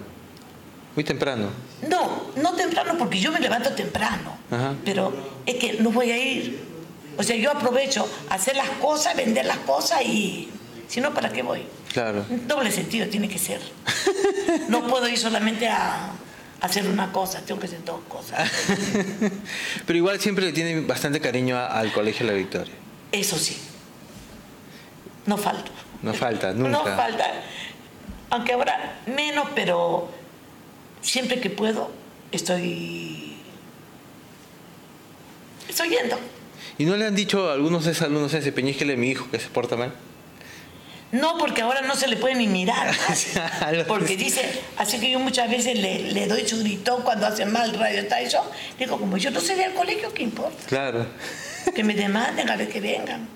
[0.96, 1.50] Muy temprano.
[1.90, 4.38] No, no temprano porque yo me levanto temprano.
[4.50, 4.74] Ajá.
[4.86, 5.14] Pero
[5.46, 6.64] es que no voy a ir.
[7.18, 10.50] O sea, yo aprovecho hacer las cosas, vender las cosas y
[10.88, 11.64] si no, ¿para qué voy?
[11.92, 12.26] Claro.
[12.30, 13.60] Doble sentido tiene que ser.
[14.68, 16.12] No puedo ir solamente a, a
[16.62, 18.50] hacer una cosa, tengo que hacer dos cosas.
[19.86, 22.74] Pero igual siempre le tiene bastante cariño a- al Colegio La Victoria.
[23.12, 23.58] Eso sí.
[25.26, 25.72] No falta.
[26.02, 26.96] No falta, No nunca.
[26.96, 27.26] falta.
[28.30, 30.10] Aunque ahora menos, pero
[31.02, 31.92] siempre que puedo
[32.32, 33.38] estoy.
[35.70, 36.18] Estoy yendo.
[36.78, 39.30] ¿Y no le han dicho a algunos de esos alumnos ese peñísquele a mi hijo
[39.32, 39.94] que se porta mal?
[41.16, 42.94] No, porque ahora no se le puede ni mirar.
[43.88, 44.42] Porque dice,
[44.78, 48.44] así que yo muchas veces le, le doy su gritón cuando hace mal Radio Tyson.
[48.78, 50.58] Digo, como yo no sé del colegio, ¿qué importa?
[50.68, 51.06] Claro.
[51.74, 53.28] Que me demanden a ver que vengan.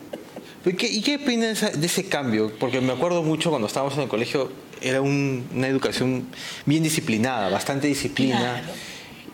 [0.64, 2.52] ¿Y qué, y qué opina de, ese cambio?
[2.58, 6.26] Porque me acuerdo mucho cuando estábamos en el colegio, era un- una educación
[6.64, 8.38] bien disciplinada, bastante disciplina.
[8.62, 8.72] Claro.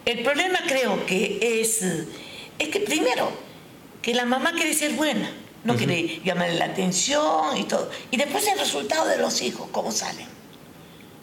[0.07, 1.83] El problema creo que es,
[2.59, 3.31] es que primero,
[4.03, 5.31] que la mamá quiere ser buena,
[5.66, 7.90] no quiere llamarle la atención y todo.
[8.11, 10.26] Y después el resultado de los hijos, cómo salen.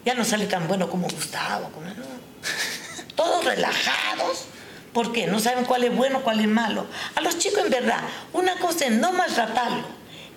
[0.06, 1.94] Ya no sale tan bueno como Gustavo, como, ¿no?
[3.16, 4.46] todos relajados,
[4.94, 5.26] ¿Por qué?
[5.26, 6.86] No saben cuál es bueno, cuál es malo.
[7.16, 8.02] A los chicos, en verdad,
[8.32, 9.84] una cosa es no maltratarlo,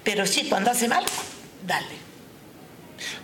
[0.02, 1.04] pero sí, cuando hace mal,
[1.66, 1.94] dale.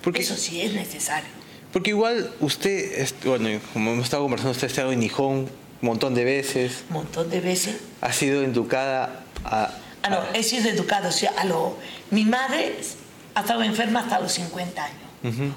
[0.03, 1.31] Porque, Eso sí es necesario.
[1.73, 5.49] porque igual usted, bueno, como hemos estado conversando, usted ha estado en Nijón un
[5.81, 7.77] montón de veces, Un montón de veces.
[8.03, 9.71] ha sido educada a...
[10.03, 11.09] Ah, no, he sido educado.
[11.09, 11.77] O sea, a lo,
[12.11, 12.77] mi madre
[13.35, 14.99] ha estado enferma hasta los 50 años.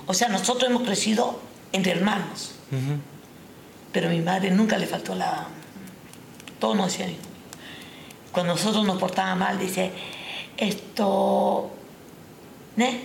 [0.05, 1.39] O sea, nosotros hemos crecido
[1.71, 2.51] entre hermanos.
[2.71, 2.99] Ujú.
[3.91, 5.47] Pero a mi madre nunca le faltó la...
[6.59, 7.13] Todo nos decía.
[8.31, 9.91] Cuando nosotros nos portábamos mal, dice,
[10.57, 11.71] esto...
[12.75, 13.01] ¿Ne?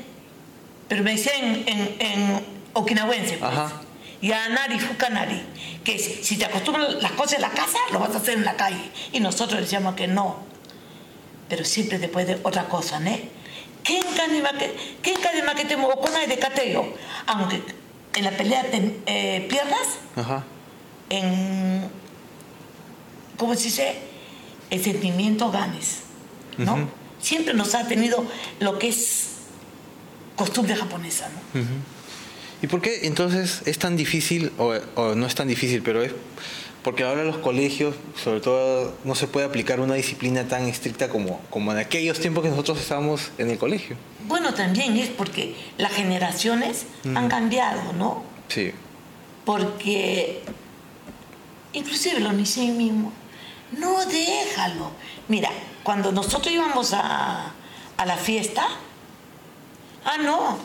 [0.88, 3.52] Pero me decía en, en, en okinawense, pues.
[3.52, 3.80] Ajá.
[4.20, 5.40] Yanari, fukanari.
[5.84, 8.44] Que si si te acostumbras las cosas en la casa, lo vas a hacer en
[8.44, 8.90] la calle.
[9.12, 10.49] Y nosotros decíamos que no.
[11.50, 13.28] Pero siempre después de otra cosa, ¿ne?
[13.84, 16.94] ¿Quién canima que quién canima que te muevo con de cateo?
[17.26, 17.60] Aunque
[18.14, 20.44] en la pelea te eh, pierdas, Ajá.
[21.10, 21.88] en,
[23.36, 23.98] ¿cómo se dice?
[24.70, 26.00] El sentimiento ganes,
[26.56, 26.88] ¿no?
[27.20, 28.24] Siempre nos ha tenido
[28.60, 29.26] lo que es
[30.36, 31.60] costumbre japonesa, ¿no?
[32.62, 36.12] ¿Y por qué entonces es tan difícil, o, o no es tan difícil, pero es
[36.82, 41.40] porque ahora los colegios, sobre todo, no se puede aplicar una disciplina tan estricta como,
[41.50, 43.96] como en aquellos tiempos que nosotros estábamos en el colegio?
[44.26, 47.16] Bueno, también es porque las generaciones Mm.
[47.16, 48.22] han cambiado, ¿no?
[48.48, 48.72] Sí.
[49.44, 50.42] Porque
[51.72, 53.12] inclusive los niños mismos,
[53.78, 54.90] no déjalo.
[55.28, 55.50] Mira,
[55.82, 57.52] cuando nosotros íbamos a,
[57.96, 58.66] a la fiesta,
[60.04, 60.58] ah, no,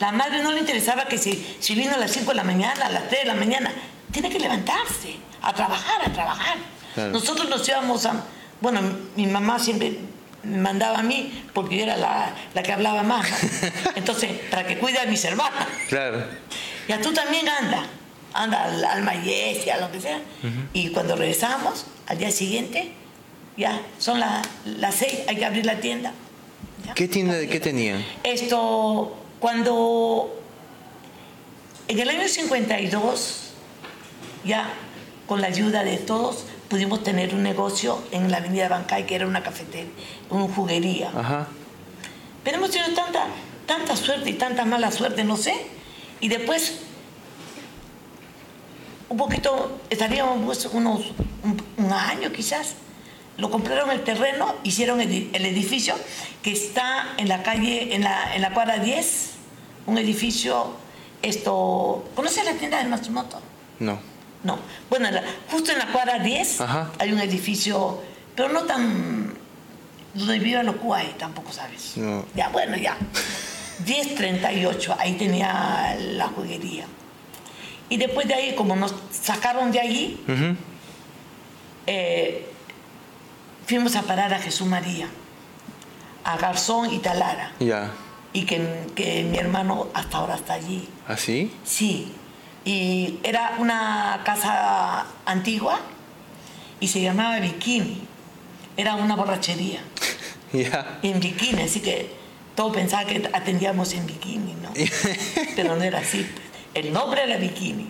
[0.00, 2.86] la madre no le interesaba que si, si vino a las 5 de la mañana,
[2.86, 3.72] a las 3 de la mañana,
[4.12, 6.56] tiene que levantarse, a trabajar, a trabajar.
[6.94, 7.10] Claro.
[7.12, 8.24] Nosotros nos íbamos a,
[8.60, 8.80] bueno,
[9.16, 9.98] mi mamá siempre
[10.42, 13.26] me mandaba a mí porque yo era la, la que hablaba más,
[13.96, 15.66] entonces, para que cuide a mis hermanas.
[15.88, 16.24] Claro.
[16.88, 17.84] Ya tú también anda,
[18.32, 20.20] anda al, al y a lo que sea.
[20.72, 22.92] Y cuando regresamos, al día siguiente,
[23.56, 26.12] ya son la- las seis, hay que abrir la tienda.
[26.86, 26.94] ¿ya?
[26.94, 28.04] ¿Qué tienda de qué tenían?
[28.22, 30.34] Esto, cuando
[31.88, 33.50] en el año 52,
[34.44, 34.70] ya
[35.28, 39.26] con la ayuda de todos, pudimos tener un negocio en la avenida Bancay, que era
[39.26, 39.92] una cafetería,
[40.30, 41.12] una juguería.
[41.14, 41.46] Ajá.
[42.42, 43.26] Pero hemos tenido tanta,
[43.66, 45.54] tanta suerte y tanta mala suerte, no sé.
[46.20, 46.78] Y después,
[49.10, 51.12] un poquito, estaríamos pues, unos,
[51.44, 52.76] un, un año quizás.
[53.36, 55.94] Lo compraron el terreno, hicieron el, el edificio
[56.42, 59.30] que está en la calle, en la, en la cuadra 10,
[59.86, 60.72] un edificio,
[61.20, 63.40] esto, ¿conoces la tienda de Matsumoto?
[63.78, 64.17] No.
[64.44, 64.58] No.
[64.88, 66.90] Bueno, la- justo en la cuadra 10 Ajá.
[66.98, 68.00] hay un edificio,
[68.36, 69.34] pero no tan.
[70.14, 71.96] donde viven los Kuwait, tampoco sabes.
[71.96, 72.24] No.
[72.34, 72.96] Ya, bueno, ya.
[73.86, 76.86] 1038, ahí tenía la juguería.
[77.88, 80.20] Y después de ahí, como nos sacaron de allí,
[81.86, 82.46] eh,
[83.66, 85.08] fuimos a parar a Jesús María,
[86.24, 87.52] a Garzón y Talara.
[87.60, 87.90] Ya.
[88.32, 90.88] Y que, que mi hermano hasta ahora está allí.
[91.06, 91.52] ¿Así?
[91.64, 92.12] Sí,
[92.68, 95.80] y era una casa antigua
[96.80, 98.02] y se llamaba Bikini.
[98.76, 99.80] Era una borrachería
[100.52, 100.98] Ya.
[101.02, 102.10] en Bikini, así que
[102.54, 104.68] todo pensaba que atendíamos en Bikini, ¿no?
[105.56, 106.26] Pero no era así.
[106.74, 107.86] El nombre era Bikini.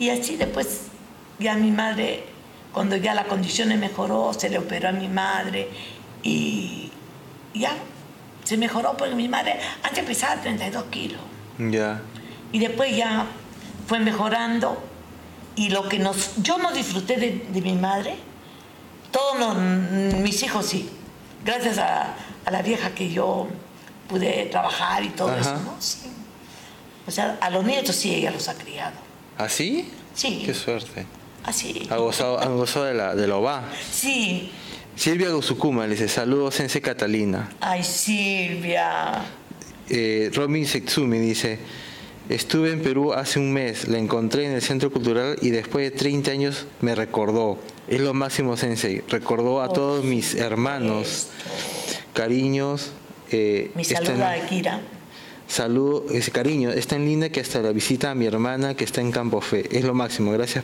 [0.00, 0.86] Y así después,
[1.38, 2.24] ya mi madre,
[2.72, 5.68] cuando ya la condición mejoró, se le operó a mi madre
[6.24, 6.90] y
[7.54, 7.76] ya
[8.42, 11.20] se mejoró porque mi madre antes pesaba 32 kilos.
[11.58, 12.00] Ya.
[12.50, 13.26] Y después ya
[13.88, 14.80] fue mejorando.
[15.56, 18.14] Y lo que nos, yo no disfruté de, de mi madre,
[19.10, 19.56] todos los-
[20.20, 20.88] mis hijos sí.
[21.44, 23.48] Gracias a, a la vieja que yo
[24.08, 25.40] pude trabajar y todo Ajá.
[25.40, 25.74] eso, ¿no?
[25.80, 25.98] Sí.
[27.06, 28.94] O sea, a los nietos sí ella los ha criado.
[29.36, 29.90] ¿Así?
[30.14, 30.42] Sí.
[30.46, 31.06] Qué suerte.
[31.44, 31.88] Así.
[31.90, 33.64] Ha gozado, han gozado de la, de la OVA.
[33.90, 34.52] Sí.
[34.94, 37.48] Silvia Gusukuma le dice, saludos, Sense Catalina.
[37.60, 39.22] Ay, Silvia.
[39.88, 41.58] Eh, Robin Setsumi dice,
[42.28, 45.96] estuve en Perú hace un mes, la encontré en el Centro Cultural y después de
[45.96, 47.58] 30 años me recordó.
[47.88, 49.02] Es lo máximo, Sensei.
[49.08, 51.28] Recordó a todos mis hermanos.
[52.12, 52.90] Cariños.
[53.30, 54.80] eh, Mi está saludo a Kira.
[55.48, 59.00] Saludo, ese cariño, está en línea que hasta la visita a mi hermana que está
[59.00, 59.66] en Campo Fe.
[59.76, 60.62] Es lo máximo, gracias,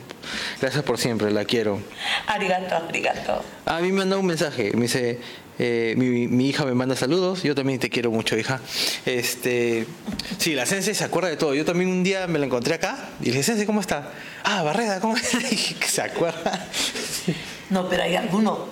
[0.61, 1.79] gracias por siempre, la quiero.
[2.27, 3.41] Arigato, arigato.
[3.65, 5.19] A mí me mandó un mensaje, me dice,
[5.57, 8.61] eh, mi, mi hija me manda saludos, yo también te quiero mucho, hija.
[9.07, 9.87] Este,
[10.37, 11.55] sí, la Sense se acuerda de todo.
[11.55, 14.11] Yo también un día me la encontré acá y le dije, Sense, ¿cómo está?
[14.43, 15.39] Ah, Barreda, ¿cómo está?
[15.39, 16.67] Que se acuerda.
[17.71, 18.67] No, pero hay alguno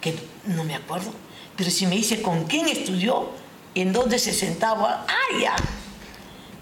[0.00, 0.14] que
[0.46, 1.12] no me acuerdo.
[1.56, 3.30] Pero si me dice con quién estudió,
[3.74, 5.56] en dónde se sentaba, ah, ya.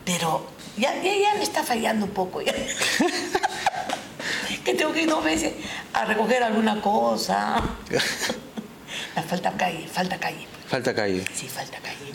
[0.05, 0.47] Pero
[0.77, 2.41] ya, ya, ya me está fallando un poco.
[2.43, 2.53] Ya.
[4.65, 5.53] que tengo que ir dos veces
[5.93, 7.61] a recoger alguna cosa.
[9.15, 10.47] La falta calle, falta calle.
[10.69, 11.25] Falta calle.
[11.35, 12.13] Sí, falta calle.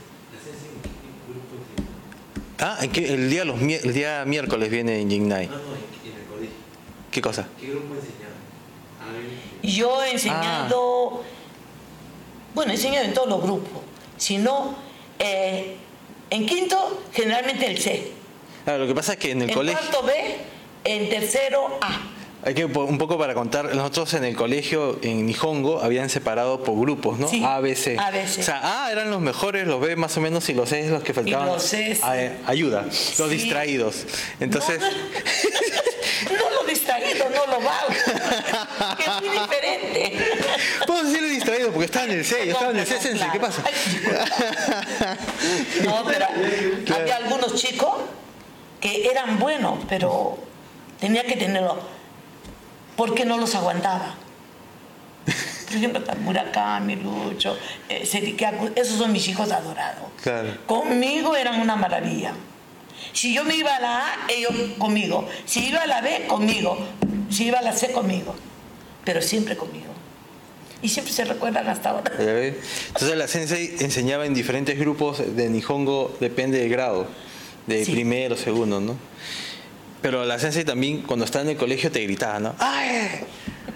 [2.60, 5.48] Ah, ¿en qué- el, día los, el día miércoles viene en Jignai.
[5.48, 6.56] No, no, en, el colegio.
[7.12, 7.48] ¿Qué cosa?
[7.60, 7.96] ¿Qué grupo.
[9.64, 11.24] Yo he enseñado,
[12.54, 13.82] bueno, he enseñado en todos los grupos,
[14.18, 14.76] sino
[15.20, 15.76] eh,
[16.30, 18.12] en quinto, generalmente el C.
[18.64, 19.80] Claro, lo que pasa es que en el en colegio...
[19.80, 20.36] cuarto B,
[20.84, 22.02] en tercero A.
[22.44, 26.80] Hay que un poco para contar, nosotros en el colegio en Nihongo habían separado por
[26.80, 27.28] grupos, ¿no?
[27.28, 27.98] Sí, A, B, C.
[28.00, 28.42] A, B, C.
[28.42, 31.04] O sea, A eran los mejores, los B más o menos y los C los
[31.04, 31.48] que faltaban.
[31.48, 33.24] los C, a- ayuda, los Sí.
[33.28, 34.06] distraídos.
[34.40, 34.88] Entonces, No,
[36.38, 37.88] no, no lo distraído, no lo vago.
[38.98, 40.18] que es muy diferente.
[41.72, 42.98] Porque estaba en el C, yo estaba en el C,
[43.32, 43.64] ¿qué pasa?
[45.86, 46.26] No, pero
[46.96, 47.94] había algunos chicos
[48.80, 50.38] que eran buenos, pero
[51.00, 51.80] tenía que tenerlo
[52.96, 54.16] porque no los aguantaba.
[55.68, 57.58] Por ejemplo, Murakami, Lucho,
[57.90, 60.10] eh, Serikiaku, esos son mis hijos adorados.
[60.24, 60.58] Claro.
[60.66, 62.34] Conmigo eran una maravilla.
[63.12, 65.28] Si yo me iba a la A, ellos conmigo.
[65.46, 66.78] Si iba a la B, conmigo.
[67.30, 68.34] Si iba a la C, conmigo.
[69.04, 69.97] Pero siempre conmigo.
[70.82, 72.12] Y siempre se recuerdan hasta ahora.
[72.20, 77.08] Entonces la sensei enseñaba en diferentes grupos de Nihongo, depende del grado,
[77.66, 77.92] de Sí.
[77.94, 78.96] primero, segundo, ¿no?
[80.02, 82.56] Pero la sensei también cuando estaba en el colegio te gritaba, ¿no?
[82.60, 83.22] ¡Ay!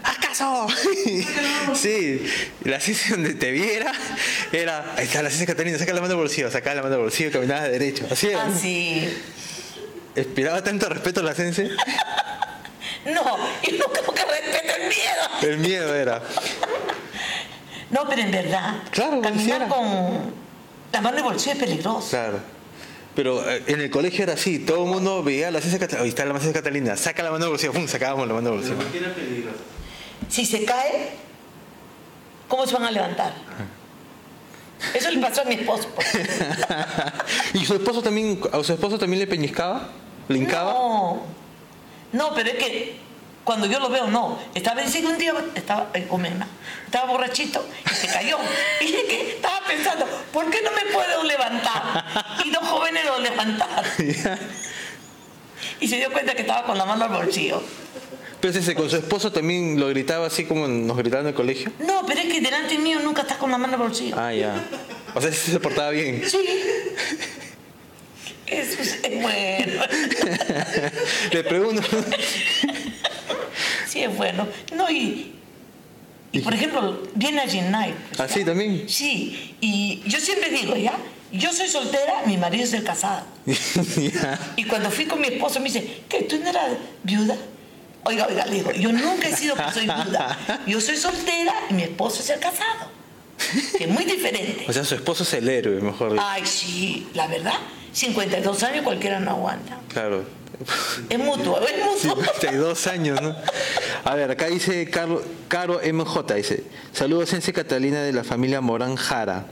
[0.04, 0.68] ¡Haz caso!
[1.74, 2.24] sí,
[2.64, 3.92] la sensei donde te viera
[4.52, 7.04] era, ahí está la sensei Catalina, saca la mano del bolsillo, saca la mano del
[7.04, 8.06] bolsillo y caminaba de derecho.
[8.12, 8.44] Así era.
[8.46, 9.08] Ah, sí.
[10.16, 11.70] Inspiraba tanto respeto la sensei.
[13.06, 15.52] No, y no creo que respete el miedo.
[15.54, 16.22] El miedo era.
[17.90, 20.34] No, pero en verdad, Claro, caminar con
[20.94, 22.08] la mano en el bolsillo es peligroso.
[22.10, 22.40] Claro.
[23.16, 26.04] Pero eh, en el colegio era así, todo el mundo veía a la sensei Catalina,
[26.04, 27.88] ahí está la sensei Catalina, saca la mano del bolsillo, ¡pum!
[27.88, 28.78] sacábamos la mano del bolsillo.
[28.78, 29.58] ¿Por qué era peligroso?
[30.30, 31.10] Si se cae,
[32.48, 33.34] ¿cómo se van a levantar?
[34.94, 35.90] Eso le pasó a mi esposo.
[35.94, 36.08] pues.
[37.54, 39.90] ¿Y su esposo también, a su esposo también le peñiscaba?
[40.30, 40.72] ¿Le hincaba?
[40.72, 41.24] No,
[42.14, 42.96] no, pero es que
[43.44, 44.40] cuando yo lo veo, no.
[44.54, 46.48] Estaba diciendo un día, estaba en Comena,
[46.86, 48.38] estaba borrachito y se cayó.
[48.82, 52.06] Y es que estaba pensando, ¿por qué no me puedo levantar?
[52.46, 53.86] Y dos jóvenes lo levantaron.
[55.80, 57.62] Y se dio cuenta que estaba con la mano al bolsillo.
[58.40, 61.72] Pero ese, con su esposo también lo gritaba así como nos gritaban en el colegio.
[61.80, 64.16] No, pero es que delante mío nunca estás con la mano al bolsillo.
[64.20, 64.64] Ah, ya.
[65.14, 66.24] O sea, se portaba bien.
[66.28, 66.38] Sí.
[68.52, 69.82] Eso es bueno.
[71.32, 71.82] Le pregunto.
[73.88, 74.48] Sí, es bueno.
[74.76, 75.34] No, y,
[76.32, 77.96] y por ejemplo, viene a Night.
[78.18, 78.88] ¿Ah, sí, también?
[78.88, 80.98] Sí, y yo siempre digo, ¿ya?
[81.32, 83.26] Yo soy soltera, mi marido es el casado.
[83.98, 84.54] Ya.
[84.58, 86.24] Y cuando fui con mi esposo me dice, ¿qué?
[86.24, 86.72] ¿Tú no eras
[87.04, 87.38] viuda?
[88.04, 90.38] Oiga, oiga, le digo, yo nunca he sido que soy viuda.
[90.68, 92.90] Yo soy soltera y mi esposo es el casado.
[93.78, 94.66] Que es muy diferente.
[94.68, 96.24] O sea, su esposo es el héroe, mejor dicho.
[96.26, 97.54] Ay, sí, la verdad,
[97.94, 99.80] 52 años cualquiera no aguanta.
[99.94, 100.24] Claro.
[101.10, 102.24] Es mutuo, es mutuo.
[102.24, 103.36] 52 años, ¿no?
[104.04, 108.96] A ver, acá dice Carlo, Caro MJ, dice, saludos Sensei Catalina de la familia Morán
[108.96, 109.46] Jara.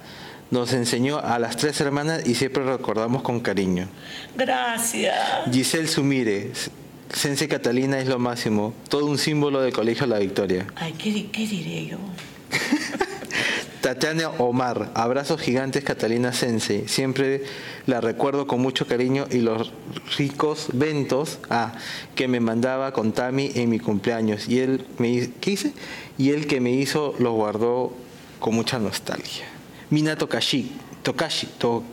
[0.51, 3.87] Nos enseñó a las tres hermanas y siempre recordamos con cariño.
[4.35, 5.15] Gracias.
[5.51, 6.51] Giselle Sumire,
[7.13, 10.67] Sensei Catalina es lo máximo, todo un símbolo del Colegio La Victoria.
[10.75, 11.97] Ay, ¿qué, qué diré yo?
[13.81, 17.43] Tatiana Omar, abrazos gigantes Catalina Sensei, siempre
[17.85, 19.71] la recuerdo con mucho cariño y los
[20.17, 21.73] ricos ventos ah,
[22.13, 25.57] que me mandaba con Tami en mi cumpleaños y él me ¿qué?
[26.17, 27.93] Y él que me hizo los guardó
[28.39, 29.45] con mucha nostalgia.
[29.89, 30.71] Mina Tokashi,
[31.03, 31.83] Tokashi, to-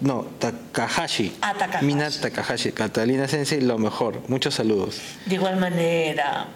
[0.00, 1.32] no, Takahashi.
[1.42, 1.84] Ah, Takahashi.
[1.86, 4.22] Mina Takahashi, Catalina Sensei, lo mejor.
[4.28, 5.00] Muchos saludos.
[5.26, 6.48] De igual manera.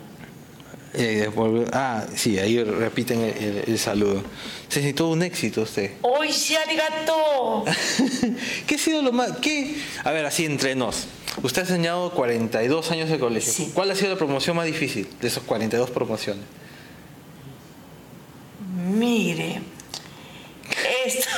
[0.95, 1.29] Eh,
[1.73, 4.23] ah, sí, ahí repiten el, el- el saludo.
[4.69, 5.93] Sensei, todo un éxito usted.
[6.03, 7.65] ¡Hoy sí, arigato!
[8.67, 9.33] ¿Qué ha sido lo más.?
[9.39, 9.77] ¿Qué?
[10.05, 11.07] A ver, así entre nos.
[11.43, 13.53] Usted ha enseñado 42 años de colegio.
[13.53, 13.71] Sí.
[13.75, 16.45] ¿Cuál ha sido la promoción más difícil de esos 42 promociones?
[18.87, 19.61] Mire,
[21.07, 21.29] esto.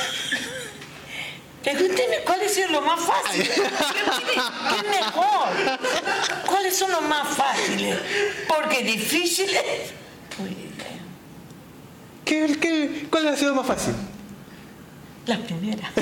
[1.63, 3.43] Pregúnteme cuál es lo más fácil.
[3.49, 5.49] ¿Qué, qué mejor?
[6.47, 7.97] ¿Cuáles son los más fáciles?
[8.47, 9.93] Porque difíciles.
[12.25, 13.93] ¿Qué, qué, cuál ha sido más fácil?
[15.25, 15.91] las primeras.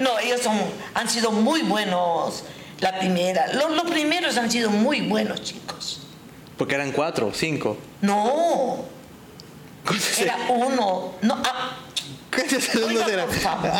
[0.00, 0.56] No, ellos son,
[0.94, 2.44] han sido muy buenos.
[2.80, 3.52] La primera.
[3.52, 6.00] Los, los primeros han sido muy buenos, chicos.
[6.56, 7.76] Porque eran cuatro, cinco.
[8.00, 8.84] No,
[9.84, 11.14] ¿Cuántos era uno.
[11.22, 11.76] No, ah,
[12.34, 13.26] ¿Cuántos alumnos eran?
[13.26, 13.70] por favor.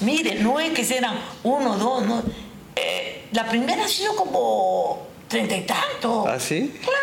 [0.00, 2.22] Mire, no es que sean uno, dos, no.
[2.76, 6.26] Eh, la primera ha sido como treinta y tanto.
[6.28, 6.72] ¿Ah, sí?
[6.80, 6.98] Claro.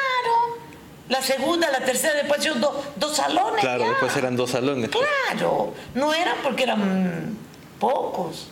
[1.10, 3.62] La segunda, la tercera, después yo do- dos salones.
[3.62, 3.90] Claro, ya.
[3.90, 4.90] después eran dos salones.
[4.90, 7.38] Claro, no eran porque eran
[7.80, 8.48] pocos.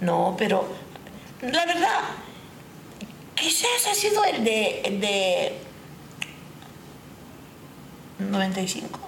[0.00, 0.68] No, pero
[1.40, 2.00] la verdad,
[3.34, 5.58] quizás ha sido el de, el de
[8.18, 9.00] 95.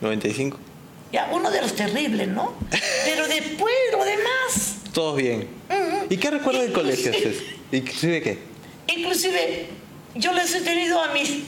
[0.00, 0.58] 95.
[1.14, 2.54] Ya, uno de los terribles, ¿no?
[3.04, 4.78] Pero después lo demás.
[4.92, 5.46] Todos bien.
[6.10, 7.12] ¿Y qué recuerda del colegio?
[7.70, 8.38] ¿Inclusive qué?
[8.88, 9.68] Inclusive,
[10.16, 11.44] yo les he tenido a mí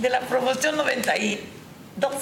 [0.00, 2.14] de la promoción 92.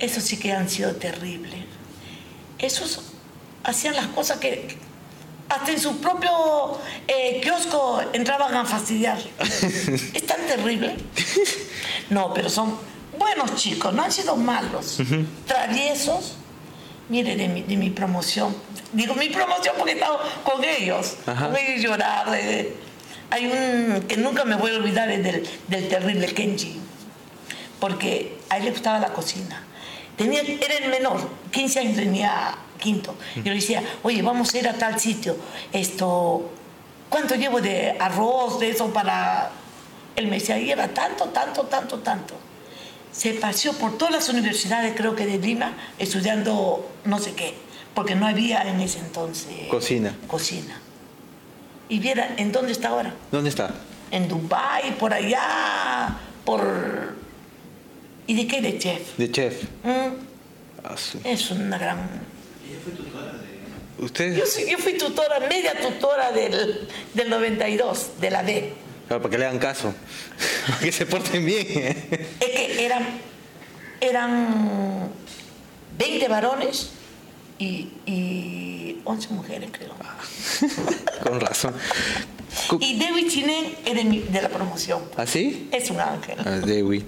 [0.00, 1.60] Esos sí que han sido terribles.
[2.58, 3.02] Esos
[3.62, 4.76] hacían las cosas que
[5.48, 9.18] hasta en su propio eh, kiosco entraban a fastidiar.
[9.38, 10.96] es tan terrible.
[12.10, 12.76] No, pero son
[13.18, 14.98] buenos chicos, no han sido malos.
[15.46, 16.34] Traviesos.
[17.08, 18.54] Mire, de mi, de mi promoción.
[18.92, 21.16] Digo mi promoción porque he estado con ellos.
[21.26, 21.46] Ajá.
[21.48, 22.26] Con ellos llorar.
[22.34, 22.74] eh.
[23.30, 26.78] Hay un que nunca me voy a olvidar es del, del terrible Kenji.
[27.80, 29.62] Porque a él le gustaba la cocina.
[30.16, 33.14] Tenía, era el menor, 15 años tenía quinto.
[33.36, 35.36] Yo le decía, oye, vamos a ir a tal sitio.
[35.72, 36.50] Esto,
[37.08, 39.50] ¿cuánto llevo de arroz, de eso para...?
[40.16, 42.34] Él me decía, lleva tanto, tanto, tanto, tanto.
[43.12, 47.54] Se paseó por todas las universidades, creo que de Lima, estudiando no sé qué,
[47.94, 49.66] porque no había en ese entonces...
[49.70, 50.14] Cocina.
[50.26, 50.78] Cocina.
[51.88, 53.14] Y viera, ¿en dónde está ahora?
[53.32, 53.74] ¿Dónde está?
[54.10, 57.14] En Dubái, por allá, por...
[58.26, 58.60] ¿Y de qué?
[58.60, 59.16] De chef.
[59.16, 59.62] De chef.
[59.84, 60.26] Mm,
[60.84, 60.94] Ah,
[61.24, 61.98] es una gran...
[61.98, 64.04] Ella fue tutora de.
[64.04, 64.36] ¿Usted?
[64.36, 68.74] Yo, soy- yo fui tutora, media tutora del, del 92, de la D.
[69.08, 69.94] Claro, para que le hagan caso.
[70.68, 71.66] Para que se porten bien.
[72.40, 73.06] Es que eran,
[74.02, 75.08] eran
[75.98, 76.90] 20 varones
[77.58, 79.94] y, y 11 mujeres, creo.
[81.22, 81.74] Con razón.
[82.80, 85.02] Y David Chinen es de, mi- de la promoción.
[85.16, 85.68] ¿Así?
[85.70, 86.36] Es un ángel.
[86.44, 87.04] Ah, Dewi.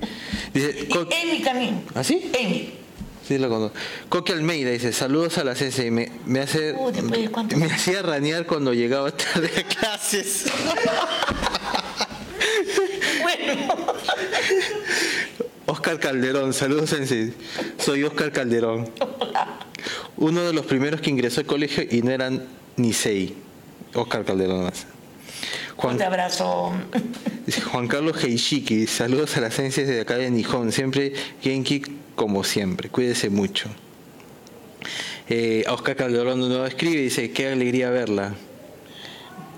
[0.55, 1.83] Dice, Amy también.
[1.95, 2.31] ¿Ah, sí?
[2.39, 2.75] Amy.
[3.27, 3.77] Sí, lo conozco.
[4.09, 5.91] Coque Almeida dice, saludos a la CC.
[5.91, 6.73] Me, me hace.
[6.75, 10.45] Uh, después de cuánto- me hacía ranear cuando llegaba tarde a clases.
[13.31, 13.85] Bueno,
[15.67, 17.33] Oscar Calderón, saludos Sensei.
[17.79, 18.91] Soy Oscar Calderón.
[20.17, 22.45] Uno de los primeros que ingresó al colegio y no eran
[22.77, 23.33] ni seis.
[23.95, 24.87] Oscar Calderón más.
[25.77, 26.73] Juan, un abrazo.
[27.73, 30.73] Juan Carlos Heishiki, saludos a las ciencias de acá de Nihon.
[30.73, 31.83] Siempre Genki
[32.17, 32.89] como siempre.
[32.89, 33.69] Cuídese mucho.
[35.29, 38.35] Eh, Oscar Calderón de nuevo escribe y dice, qué alegría verla.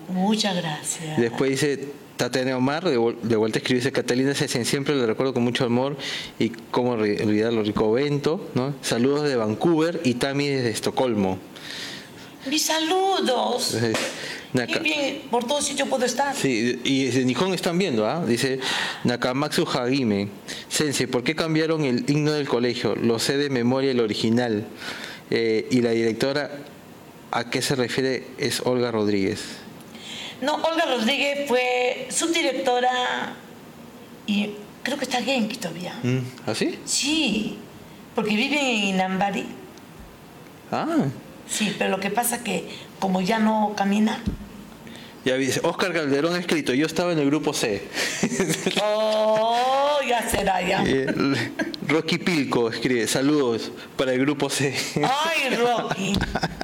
[0.08, 1.16] Muchas gracias.
[1.18, 5.34] Después dice Tatiana Omar, de, vuel- de vuelta escribe, dice Catalina Sesen, siempre le recuerdo
[5.34, 5.96] con mucho amor
[6.38, 8.74] y cómo olvidar lo rico evento, ¿no?
[8.82, 11.38] Saludos de Vancouver y Tami desde Estocolmo.
[12.48, 13.74] Mis saludos.
[13.74, 13.96] Entonces,
[14.52, 16.34] Naka- Qué bien, por todo sitio puedo estar.
[16.36, 18.24] Sí, y desde Nihon están viendo, ¿ah?
[18.26, 18.60] Dice
[19.04, 20.28] Nakamatsu Hagime.
[20.68, 22.94] Sensei, ¿por qué cambiaron el himno del colegio?
[22.96, 24.66] Lo sé de memoria el original.
[25.30, 26.50] Eh, y la directora,
[27.30, 28.24] ¿a qué se refiere?
[28.36, 29.40] Es Olga Rodríguez.
[30.42, 33.34] No, Olga Rodríguez fue subdirectora
[34.26, 34.50] y
[34.82, 35.94] creo que está Genki todavía.
[36.02, 36.78] Mm, ¿Así?
[36.84, 37.58] Sí,
[38.14, 39.46] porque vive en Inambari.
[40.70, 41.06] Ah,
[41.48, 42.68] Sí, pero lo que pasa que
[42.98, 44.20] como ya no camina,
[45.24, 47.82] ya dice, Oscar Calderón ha escrito, yo estaba en el grupo C.
[48.82, 50.84] oh, ya será ya.
[51.86, 54.74] Rocky Pilco escribe, saludos para el grupo C.
[54.96, 56.14] Ay, Rocky,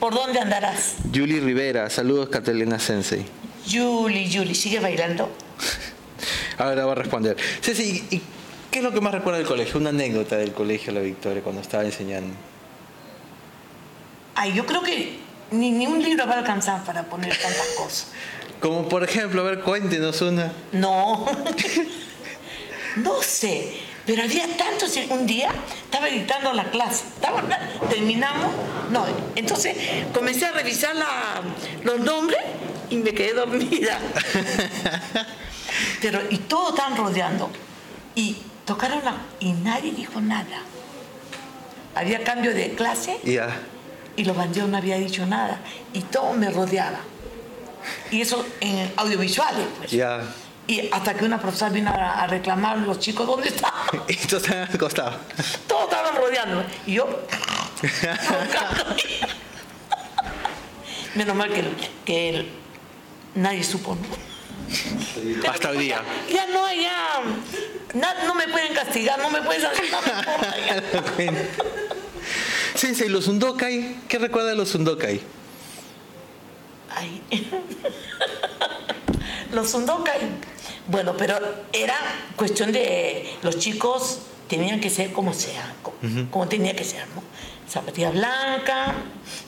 [0.00, 0.96] ¿por dónde andarás?
[1.14, 3.24] Julie Rivera, saludos Catalina Sensei.
[3.70, 5.30] Julie, Julie, ¿sigue bailando?
[6.58, 7.36] Ahora va a responder.
[7.62, 8.20] Ceci, ¿y
[8.70, 9.78] qué es lo que más recuerda del colegio?
[9.78, 12.34] Una anécdota del colegio La Victoria cuando estaba enseñando.
[14.34, 15.18] Ay, yo creo que
[15.50, 18.08] ni, ni un libro va a alcanzar para poner tantas cosas.
[18.60, 20.52] Como por ejemplo, a ver, cuéntenos una.
[20.72, 21.26] No,
[22.96, 23.72] no sé,
[24.06, 24.96] pero había tantos.
[25.10, 25.50] Un día
[25.84, 27.42] estaba editando la clase, estaba,
[27.88, 28.52] terminamos,
[28.90, 29.04] no,
[29.36, 29.76] entonces
[30.12, 31.42] comencé a revisar la-
[31.84, 32.40] los nombres
[32.90, 33.98] y me quedé dormida.
[36.02, 37.50] Pero, y todos estaban rodeando.
[38.14, 39.14] Y tocaron la.
[39.38, 40.62] y nadie dijo nada.
[41.94, 43.48] Había cambio de clase Ya.
[44.16, 45.60] y los bandidos no había dicho nada.
[45.92, 46.98] Y todo me rodeaba.
[48.10, 49.90] Y eso en audiovisuales, pues.
[50.70, 53.74] Y hasta que una profesora vino a, a reclamar los chicos dónde estaban.
[54.08, 55.16] Y tú estás al costado.
[55.66, 56.64] Todos estaban rodeándome.
[56.86, 57.08] Y yo.
[61.16, 61.64] Menos mal que,
[62.04, 62.48] que el-
[63.34, 63.98] nadie supo.
[65.48, 66.02] Hasta hoy día.
[66.32, 67.20] Ya no, ya.
[67.94, 70.22] na- no me pueden castigar, no me pueden hacer nada.
[70.94, 71.32] no ya.
[72.76, 75.20] Sensei, los Undokai, ¿qué recuerda de los Undokai?
[76.94, 77.22] Ay.
[79.52, 80.20] Los Undokai.
[80.90, 81.38] Bueno, pero
[81.72, 81.94] era
[82.36, 85.96] cuestión de los chicos tenían que ser como sea, como,
[86.30, 87.22] como tenía que ser, ¿no?
[87.68, 88.94] Zapatilla blanca,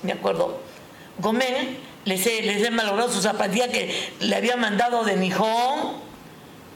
[0.05, 0.61] me acuerdo,
[1.19, 1.51] Gómez
[2.05, 5.97] les he, les he malogrado su zapatilla que le había mandado de Nijón,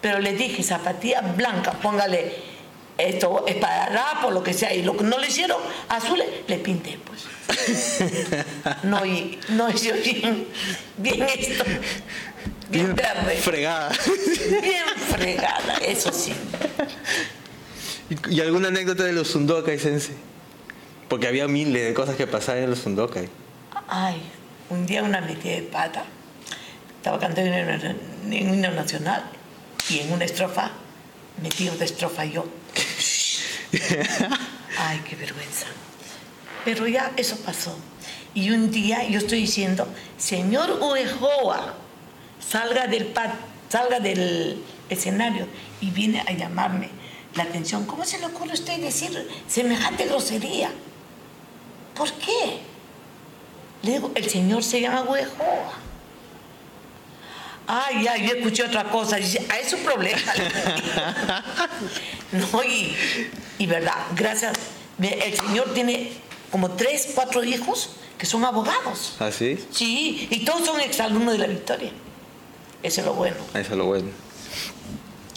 [0.01, 2.57] pero le dije zapatilla blanca, póngale
[2.99, 5.59] esto es para rap o lo que sea, y lo que no le hicieron
[5.89, 7.27] azules, le pinté, pues.
[8.83, 10.47] No, y, no hizo bien,
[10.97, 11.65] bien esto,
[12.71, 12.97] bien.
[13.41, 13.93] Fregada.
[14.63, 16.33] Bien fregada, eso sí.
[18.31, 19.79] ¿Y, alguna anécdota de los Sundokai?
[21.09, 23.29] Porque había miles de cosas que pasaban en los Sundokai.
[23.89, 24.23] Ay,
[24.71, 26.05] un día una metida de pata,
[26.97, 29.25] estaba cantando en un himno nacional
[29.89, 30.71] y en una estrofa
[31.43, 32.47] metí otra estrofa yo.
[34.79, 35.67] Ay, qué vergüenza.
[36.65, 37.77] Pero ya eso pasó.
[38.35, 39.89] Y un día yo estoy diciendo,
[40.19, 41.75] señor Uejoa,
[42.49, 43.13] salga del,
[43.69, 45.47] salga del escenario
[45.81, 46.89] y viene a llamarme
[47.35, 47.85] la atención.
[47.87, 50.71] ¿Cómo se le ocurre a usted decir semejante grosería?
[51.95, 52.61] ¿Por qué?
[53.83, 55.73] Le digo, el señor se llama Uejoa.
[57.69, 59.17] Ay, ya, yo escuché otra cosa.
[59.17, 60.19] Dice, ah, es un problema.
[62.33, 62.95] no, y,
[63.59, 64.55] y verdad, gracias.
[65.01, 66.13] El señor tiene
[66.51, 69.17] como tres, cuatro hijos que son abogados.
[69.19, 69.59] ¿Ah, sí?
[69.71, 71.91] Sí, y todos son exalumnos de la Victoria.
[72.83, 73.37] Eso es lo bueno.
[73.55, 74.09] Eso es lo bueno.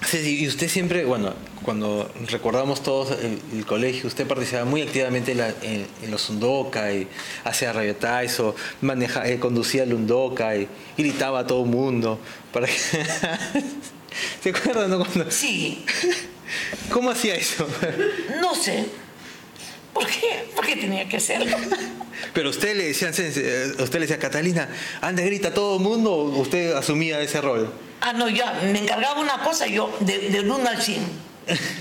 [0.06, 1.34] Sí, y usted siempre, bueno,
[1.64, 6.30] cuando recordamos todos el, el colegio, usted participaba muy activamente en, la- en- en los
[6.30, 7.08] Undoka y
[7.44, 10.68] hacía rayotais o maneja, eh, conducía el Undoka y
[10.98, 12.18] gritaba a todo el mundo.
[12.54, 12.74] Para que...
[14.42, 14.90] ¿Se acuerdan?
[14.90, 15.06] no?
[15.06, 15.84] Cuando- Sí,
[16.92, 17.68] ¿Cómo hacía eso?
[18.42, 18.86] no sé.
[19.94, 20.46] ¿Por qué?
[20.56, 21.56] ¿Por qué tenía que hacerlo?
[22.34, 24.70] Pero usted le decía, usted le decía, Catalina,
[25.02, 27.72] anda, grita a todo el mundo, o usted asumía ese rol.
[28.02, 31.02] Ah, no, ya, me encargaba una cosa, yo, de, 1 al 100.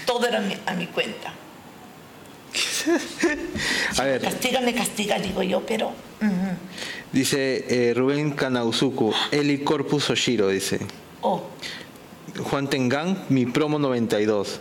[0.07, 1.33] Todo era mi- a mi cuenta.
[3.99, 5.93] A ver, Castiga, me castiga, digo yo, pero...
[7.13, 10.79] dice eh, Rubén Kanauzuku, Eli Corpus Oshiro, dice.
[11.21, 11.43] Oh,
[12.51, 14.61] Juan Tengan, mi promo 92.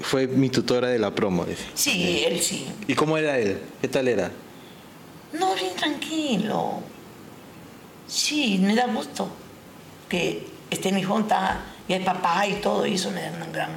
[0.00, 1.64] Fue mi tutora de la promo, dice.
[1.74, 2.66] sí, él sí.
[2.86, 3.60] ¿Y cómo era él?
[3.80, 4.30] ¿Qué tal era?
[5.32, 6.80] No, bien tranquilo.
[8.06, 9.28] Sí, me da gusto
[10.08, 13.70] que esté mi junta y el papá y todo, y eso me da una gran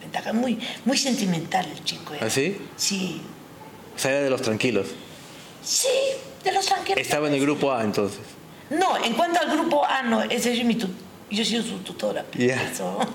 [0.00, 0.32] ventaja.
[0.32, 2.14] Muy, muy sentimental el chico.
[2.14, 2.26] era.
[2.26, 2.56] ¿Ah, sí?
[2.76, 3.20] Sí.
[3.94, 4.88] O sea, era de los tranquilos.
[5.64, 5.88] Sí,
[6.44, 7.00] de los tranquilos.
[7.00, 8.20] Estaba en el grupo A entonces.
[8.70, 10.88] No, en cuanto al grupo A, no, ese es mi tu-
[11.30, 12.24] yo soy su tutora.
[12.36, 12.62] Ya.
[12.62, 12.98] Eso.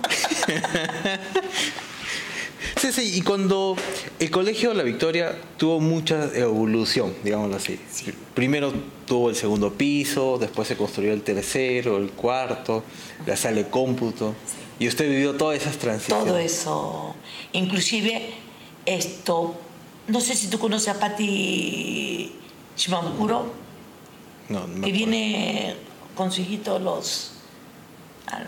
[2.88, 3.76] Sí, sí, y cuando
[4.18, 7.78] el colegio La Victoria tuvo mucha evolución, digámoslo así.
[7.92, 8.14] Sí.
[8.34, 8.72] Primero
[9.06, 12.84] tuvo el segundo piso, después se construyó el tercero, el cuarto,
[13.26, 14.36] la sala de cómputo.
[14.80, 16.26] Y usted vivió todas esas transiciones.
[16.26, 17.16] Todo eso.
[17.52, 18.34] Inclusive,
[18.86, 19.56] esto,
[20.08, 22.32] no sé si tú conoces a Patti
[22.78, 23.52] Shimabukuro,
[24.48, 25.76] No, no que viene
[26.16, 27.32] con su hijito los,
[28.28, 28.44] a,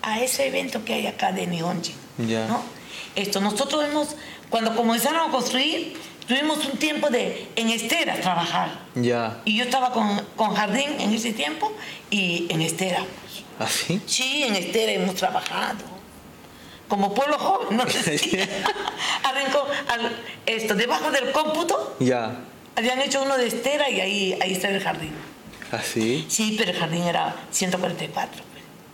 [0.00, 1.92] a ese evento que hay acá de Nihonji.
[2.26, 2.46] Ya.
[2.46, 2.62] ¿no?
[3.16, 4.08] Esto, nosotros hemos,
[4.50, 8.70] cuando comenzaron a construir, tuvimos un tiempo de en Estera trabajar.
[8.94, 9.40] Ya.
[9.44, 11.72] Y yo estaba con, con Jardín en ese tiempo
[12.10, 12.98] y en Estera.
[12.98, 13.70] pues.
[13.70, 14.00] ¿Así?
[14.06, 15.94] Sí, en Estera hemos trabajado.
[16.88, 17.84] Como pueblo joven, ¿no?
[19.22, 20.16] Arrancó al-
[20.46, 22.36] esto, debajo del cómputo, Ya.
[22.76, 25.12] habían hecho uno de Estera y ahí, ahí está el jardín.
[25.72, 26.24] ¿Así?
[26.28, 28.44] Sí, pero el jardín era 144 pues,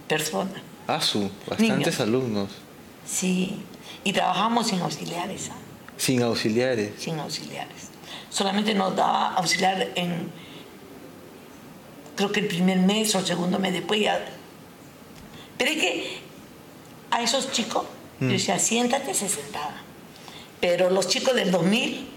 [0.09, 0.55] personas.
[0.86, 2.01] Ah, su, bastantes Niños.
[2.01, 2.51] alumnos.
[3.07, 3.57] Sí,
[4.05, 5.57] y trabajamos sin auxiliares, ¿ah?
[5.96, 6.92] Sin auxiliares.
[6.98, 7.90] sin auxiliares.
[8.30, 10.30] Solamente nos daba auxiliar en,
[12.16, 14.24] creo que el primer mes o el segundo mes después ya.
[15.59, 16.20] Pero es que
[17.11, 17.84] a esos chicos,
[18.20, 19.74] yo decía, siéntate, se sentaba.
[20.61, 22.09] Pero los chicos del 2000,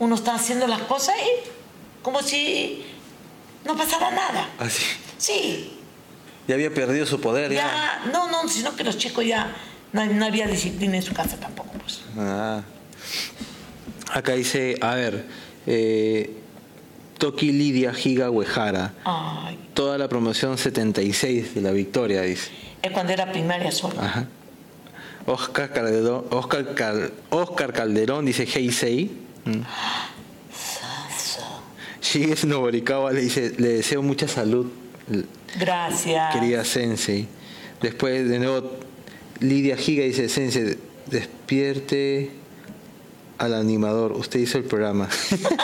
[0.00, 2.84] uno está haciendo las cosas y como si
[3.64, 4.48] no pasara nada.
[4.58, 4.84] Así.
[5.18, 5.78] Sí,
[6.48, 7.52] Ya había perdido su poder.
[7.52, 8.00] Ya.
[8.04, 9.54] ya, no, no, sino que los chicos ya
[9.92, 11.70] no, no había disciplina en su casa tampoco.
[11.78, 12.00] Pues.
[12.18, 12.62] Ah.
[14.12, 15.24] Acá dice, a ver,
[15.66, 16.36] eh,
[17.18, 18.92] Toki Lidia Giga Uejara.
[19.04, 22.50] Ay, Toda la promoción 76 de la victoria, dice.
[22.82, 24.00] es cuando era primaria solo.
[24.00, 24.26] Ajá.
[25.24, 29.10] Oscar Calderón, Oscar, Cal- Oscar Calderón dice Heisei.
[29.44, 29.60] Mm.
[32.02, 34.66] Shiges Noborikawa le dice, le deseo mucha salud,
[35.58, 36.34] Gracias.
[36.34, 37.28] querida Sensei.
[37.80, 38.72] Después de nuevo
[39.42, 42.30] Lidia Giga dice, Sensei, despierte
[43.38, 44.12] al animador.
[44.12, 45.08] Usted hizo el programa.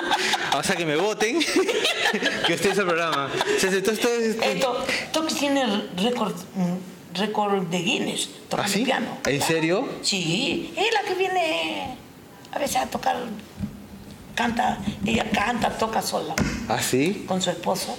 [0.58, 1.38] o sea, que me voten.
[2.46, 3.30] que usted hizo el programa.
[3.60, 3.70] Todo
[4.18, 5.64] es- Esto, Toki tiene
[5.96, 6.34] récord,
[7.14, 8.84] récord de Guinness, toca ¿Ah, sí?
[8.84, 9.18] piano.
[9.26, 9.88] ¿En serio?
[10.02, 11.96] Sí, es la que viene
[12.52, 13.16] a veces a tocar,
[14.34, 16.34] canta, ella canta, toca sola,
[16.68, 17.24] ¿Ah, sí?
[17.28, 17.96] con su esposo.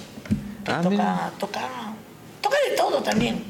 [0.64, 1.32] que Ah, toca, mira.
[1.38, 1.68] toca,
[2.42, 3.42] toca de todo también.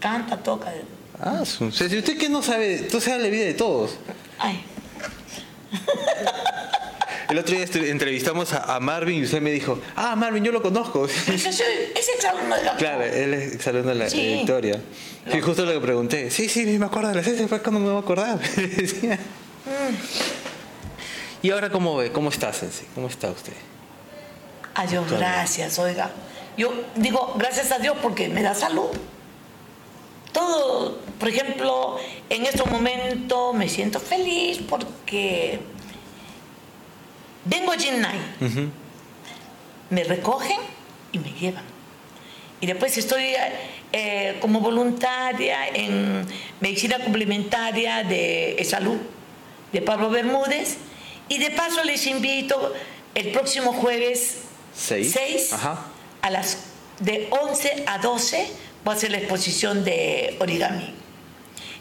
[0.00, 0.72] Canta, toca.
[1.20, 3.92] Ah, su- o sea, si usted que no sabe, tú sabe la vida de todos.
[4.38, 4.62] Ay,
[7.28, 10.62] El otro día entrevistamos a, a Marvin y usted me dijo, ah, Marvin, yo lo
[10.62, 11.04] conozco.
[11.06, 14.24] ese es exalumno de la claro, él es exalumno de la Sí.
[14.24, 14.80] de Victoria.
[15.30, 16.30] Sí, justo lo que pregunté.
[16.30, 18.38] Sí, sí, me acuerdo de la ciencia, después cuando me voy a acordar.
[19.68, 19.94] Mm.
[21.42, 22.10] ¿Y ahora cómo ve?
[22.10, 22.86] ¿Cómo está, Sensei?
[22.94, 23.52] ¿Cómo está usted?
[24.74, 26.10] Adiós, gracias, oiga.
[26.56, 28.86] Yo digo gracias a Dios porque me da salud.
[30.38, 31.96] Todo, por ejemplo,
[32.30, 35.58] en estos momentos me siento feliz porque
[37.44, 38.68] vengo a Jinnai, Ujú.
[39.90, 40.58] me recogen
[41.10, 41.64] y me llevan.
[42.60, 43.34] Y después estoy
[43.92, 46.24] eh, como voluntaria en
[46.60, 48.98] medicina complementaria de salud
[49.72, 50.76] de Pablo Bermúdez.
[51.28, 52.72] Y de paso les invito
[53.16, 55.10] el próximo jueves Seis.
[55.12, 55.84] 6 Ajá.
[56.22, 56.58] a las
[57.00, 60.94] de 11 a 12 voy a hacer la exposición de origami.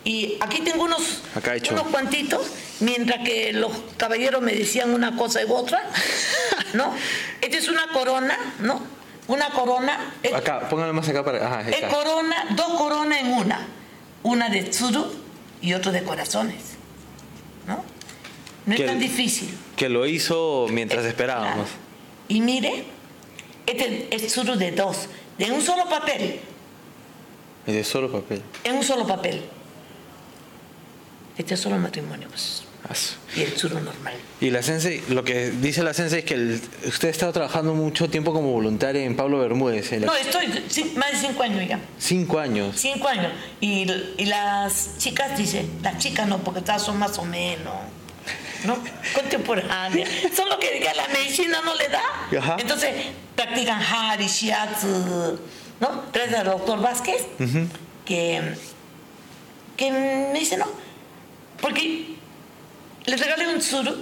[0.04, 1.74] Y aquí tengo unos, Acá hecho.
[1.74, 2.48] unos cuantitos,
[2.80, 5.82] mientras que los caballeros me decían una cosa y otra,
[6.74, 6.94] ¿no?
[7.42, 8.82] Esta es una corona, ¿no?
[9.28, 10.14] Una corona.
[10.24, 11.46] es- Acá, póngalo más acá para.
[11.46, 13.68] Ajá, es corona, dos coronas en una.
[14.24, 15.06] Una de tsuru
[15.62, 16.56] y otra de corazones.
[17.68, 17.84] ¿No?
[18.66, 19.54] No es Que- tan difícil.
[19.76, 21.68] Que lo hizo mientras esperábamos.
[21.68, 21.70] Claro.
[22.30, 22.86] Y mire,
[23.66, 26.40] este es tsuru de dos, de un solo papel,
[27.68, 28.42] Es de solo papel.
[28.64, 29.42] en un solo papel.
[31.38, 32.64] Este es solo matrimonio, pues.
[33.36, 34.14] Y el tsuru normal.
[34.40, 37.74] Y la Sensei, lo que dice la Sensei es que el- usted ha estado trabajando
[37.74, 39.92] mucho tiempo como voluntaria en Pablo Bermúdez.
[39.92, 40.48] en la- No, estoy
[40.96, 41.80] más de cinco años ya.
[42.00, 42.76] Cinco años.
[42.80, 43.34] Cinco años.
[43.60, 47.74] Y, y las chicas, dice, las chicas no, porque todas son más o menos,
[48.66, 48.78] ¿no?
[49.14, 50.10] Contemporáneas.
[50.36, 52.40] Son lo que la medicina no le da.
[52.40, 52.58] Ajá.
[52.60, 52.94] Entonces,
[53.36, 55.40] practican Hari, Shiatsu,
[55.80, 56.04] ¿no?
[56.14, 57.26] Gracias al doctor Vázquez,
[58.06, 58.42] que,
[59.76, 60.68] que me dice, no,
[61.62, 62.16] porque
[63.06, 63.96] le regalé un tsuru.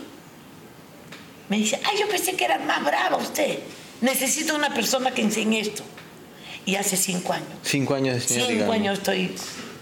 [1.50, 3.60] Me dice, ay, yo pensé que era más brava usted.
[4.02, 5.84] Necesito una persona que enseñe esto.
[6.66, 7.48] Y hace cinco años.
[7.62, 9.36] Cinco años señor Cinco años estoy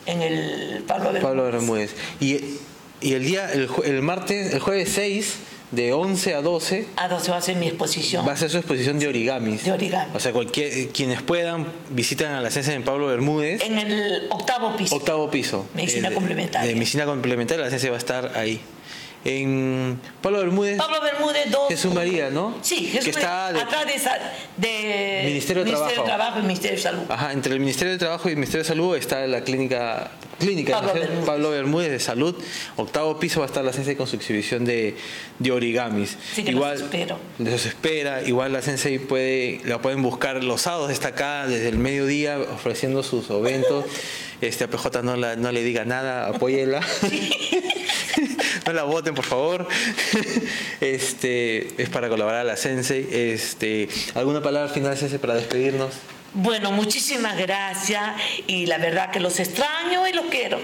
[0.05, 1.23] en el Pablo Bermúdez.
[1.23, 1.95] Pablo Bermúdez.
[2.19, 2.39] Y,
[3.03, 5.35] y el día, el, el martes, el jueves 6,
[5.71, 8.27] de 11 a 12, A donde va a ser mi exposición.
[8.27, 9.63] va a ser su exposición de origamis.
[9.65, 10.11] De origami.
[10.15, 13.61] O sea, cualquier, eh, quienes puedan, visitan a la Sensei en Pablo Bermúdez.
[13.63, 14.95] En el octavo piso.
[14.95, 15.65] Octavo piso.
[15.73, 16.67] Medicina Eh, de- complementaria.
[16.67, 18.61] De medicina complementaria, la ciencia va a estar ahí.
[19.25, 21.69] En Pablo Bermúdez, Pablo Bermúdez 2.
[21.69, 22.55] Jesús María, ¿no?
[22.61, 24.19] Sí, Jesús Que está María, de- atrás de, esa-
[24.57, 26.03] de Ministerio de Trabajo.
[26.03, 27.03] Trabajo y Ministerio de Salud.
[27.09, 30.73] Ajá, entre el Ministerio de Trabajo y el Ministerio de Salud está la clínica, clínica
[30.79, 30.93] Pablo.
[30.93, 31.25] Bermúdez.
[31.25, 32.35] Pablo Bermúdez de Salud.
[32.77, 34.95] Octavo piso va a estar la Sensei con su exhibición de,
[35.39, 36.17] de origamis.
[36.35, 37.17] Sí, que los espero.
[37.39, 38.21] Los espera.
[38.23, 43.03] Igual la Sensei puede, la pueden buscar los sábados, está acá desde el mediodía ofreciendo
[43.03, 43.85] sus eventos.
[44.41, 46.81] Este, a PJ no, la- no le diga nada, apóyela.
[48.65, 49.65] no la voten, por favor.
[50.81, 53.07] Este, es para colaborar a la Sensei.
[53.09, 55.93] Este, ¿Alguna palabra final, Sensei, para despedirnos?
[56.33, 58.03] Bueno, muchísimas gracias.
[58.47, 60.59] Y la verdad que los extraño y los quiero.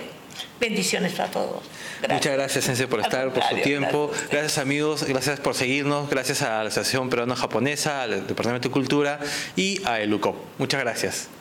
[0.60, 1.64] Bendiciones para todos.
[2.02, 2.20] Gracias.
[2.20, 4.12] Muchas gracias, Sensei, por estar, por su tiempo.
[4.32, 5.04] gracias amigos.
[5.04, 6.10] Gracias por seguirnos.
[6.10, 9.20] Gracias a la Asociación Peruano-Japonesa, al Departamento de Cultura
[9.56, 10.36] y a ELUCOP.
[10.58, 11.39] Muchas gracias.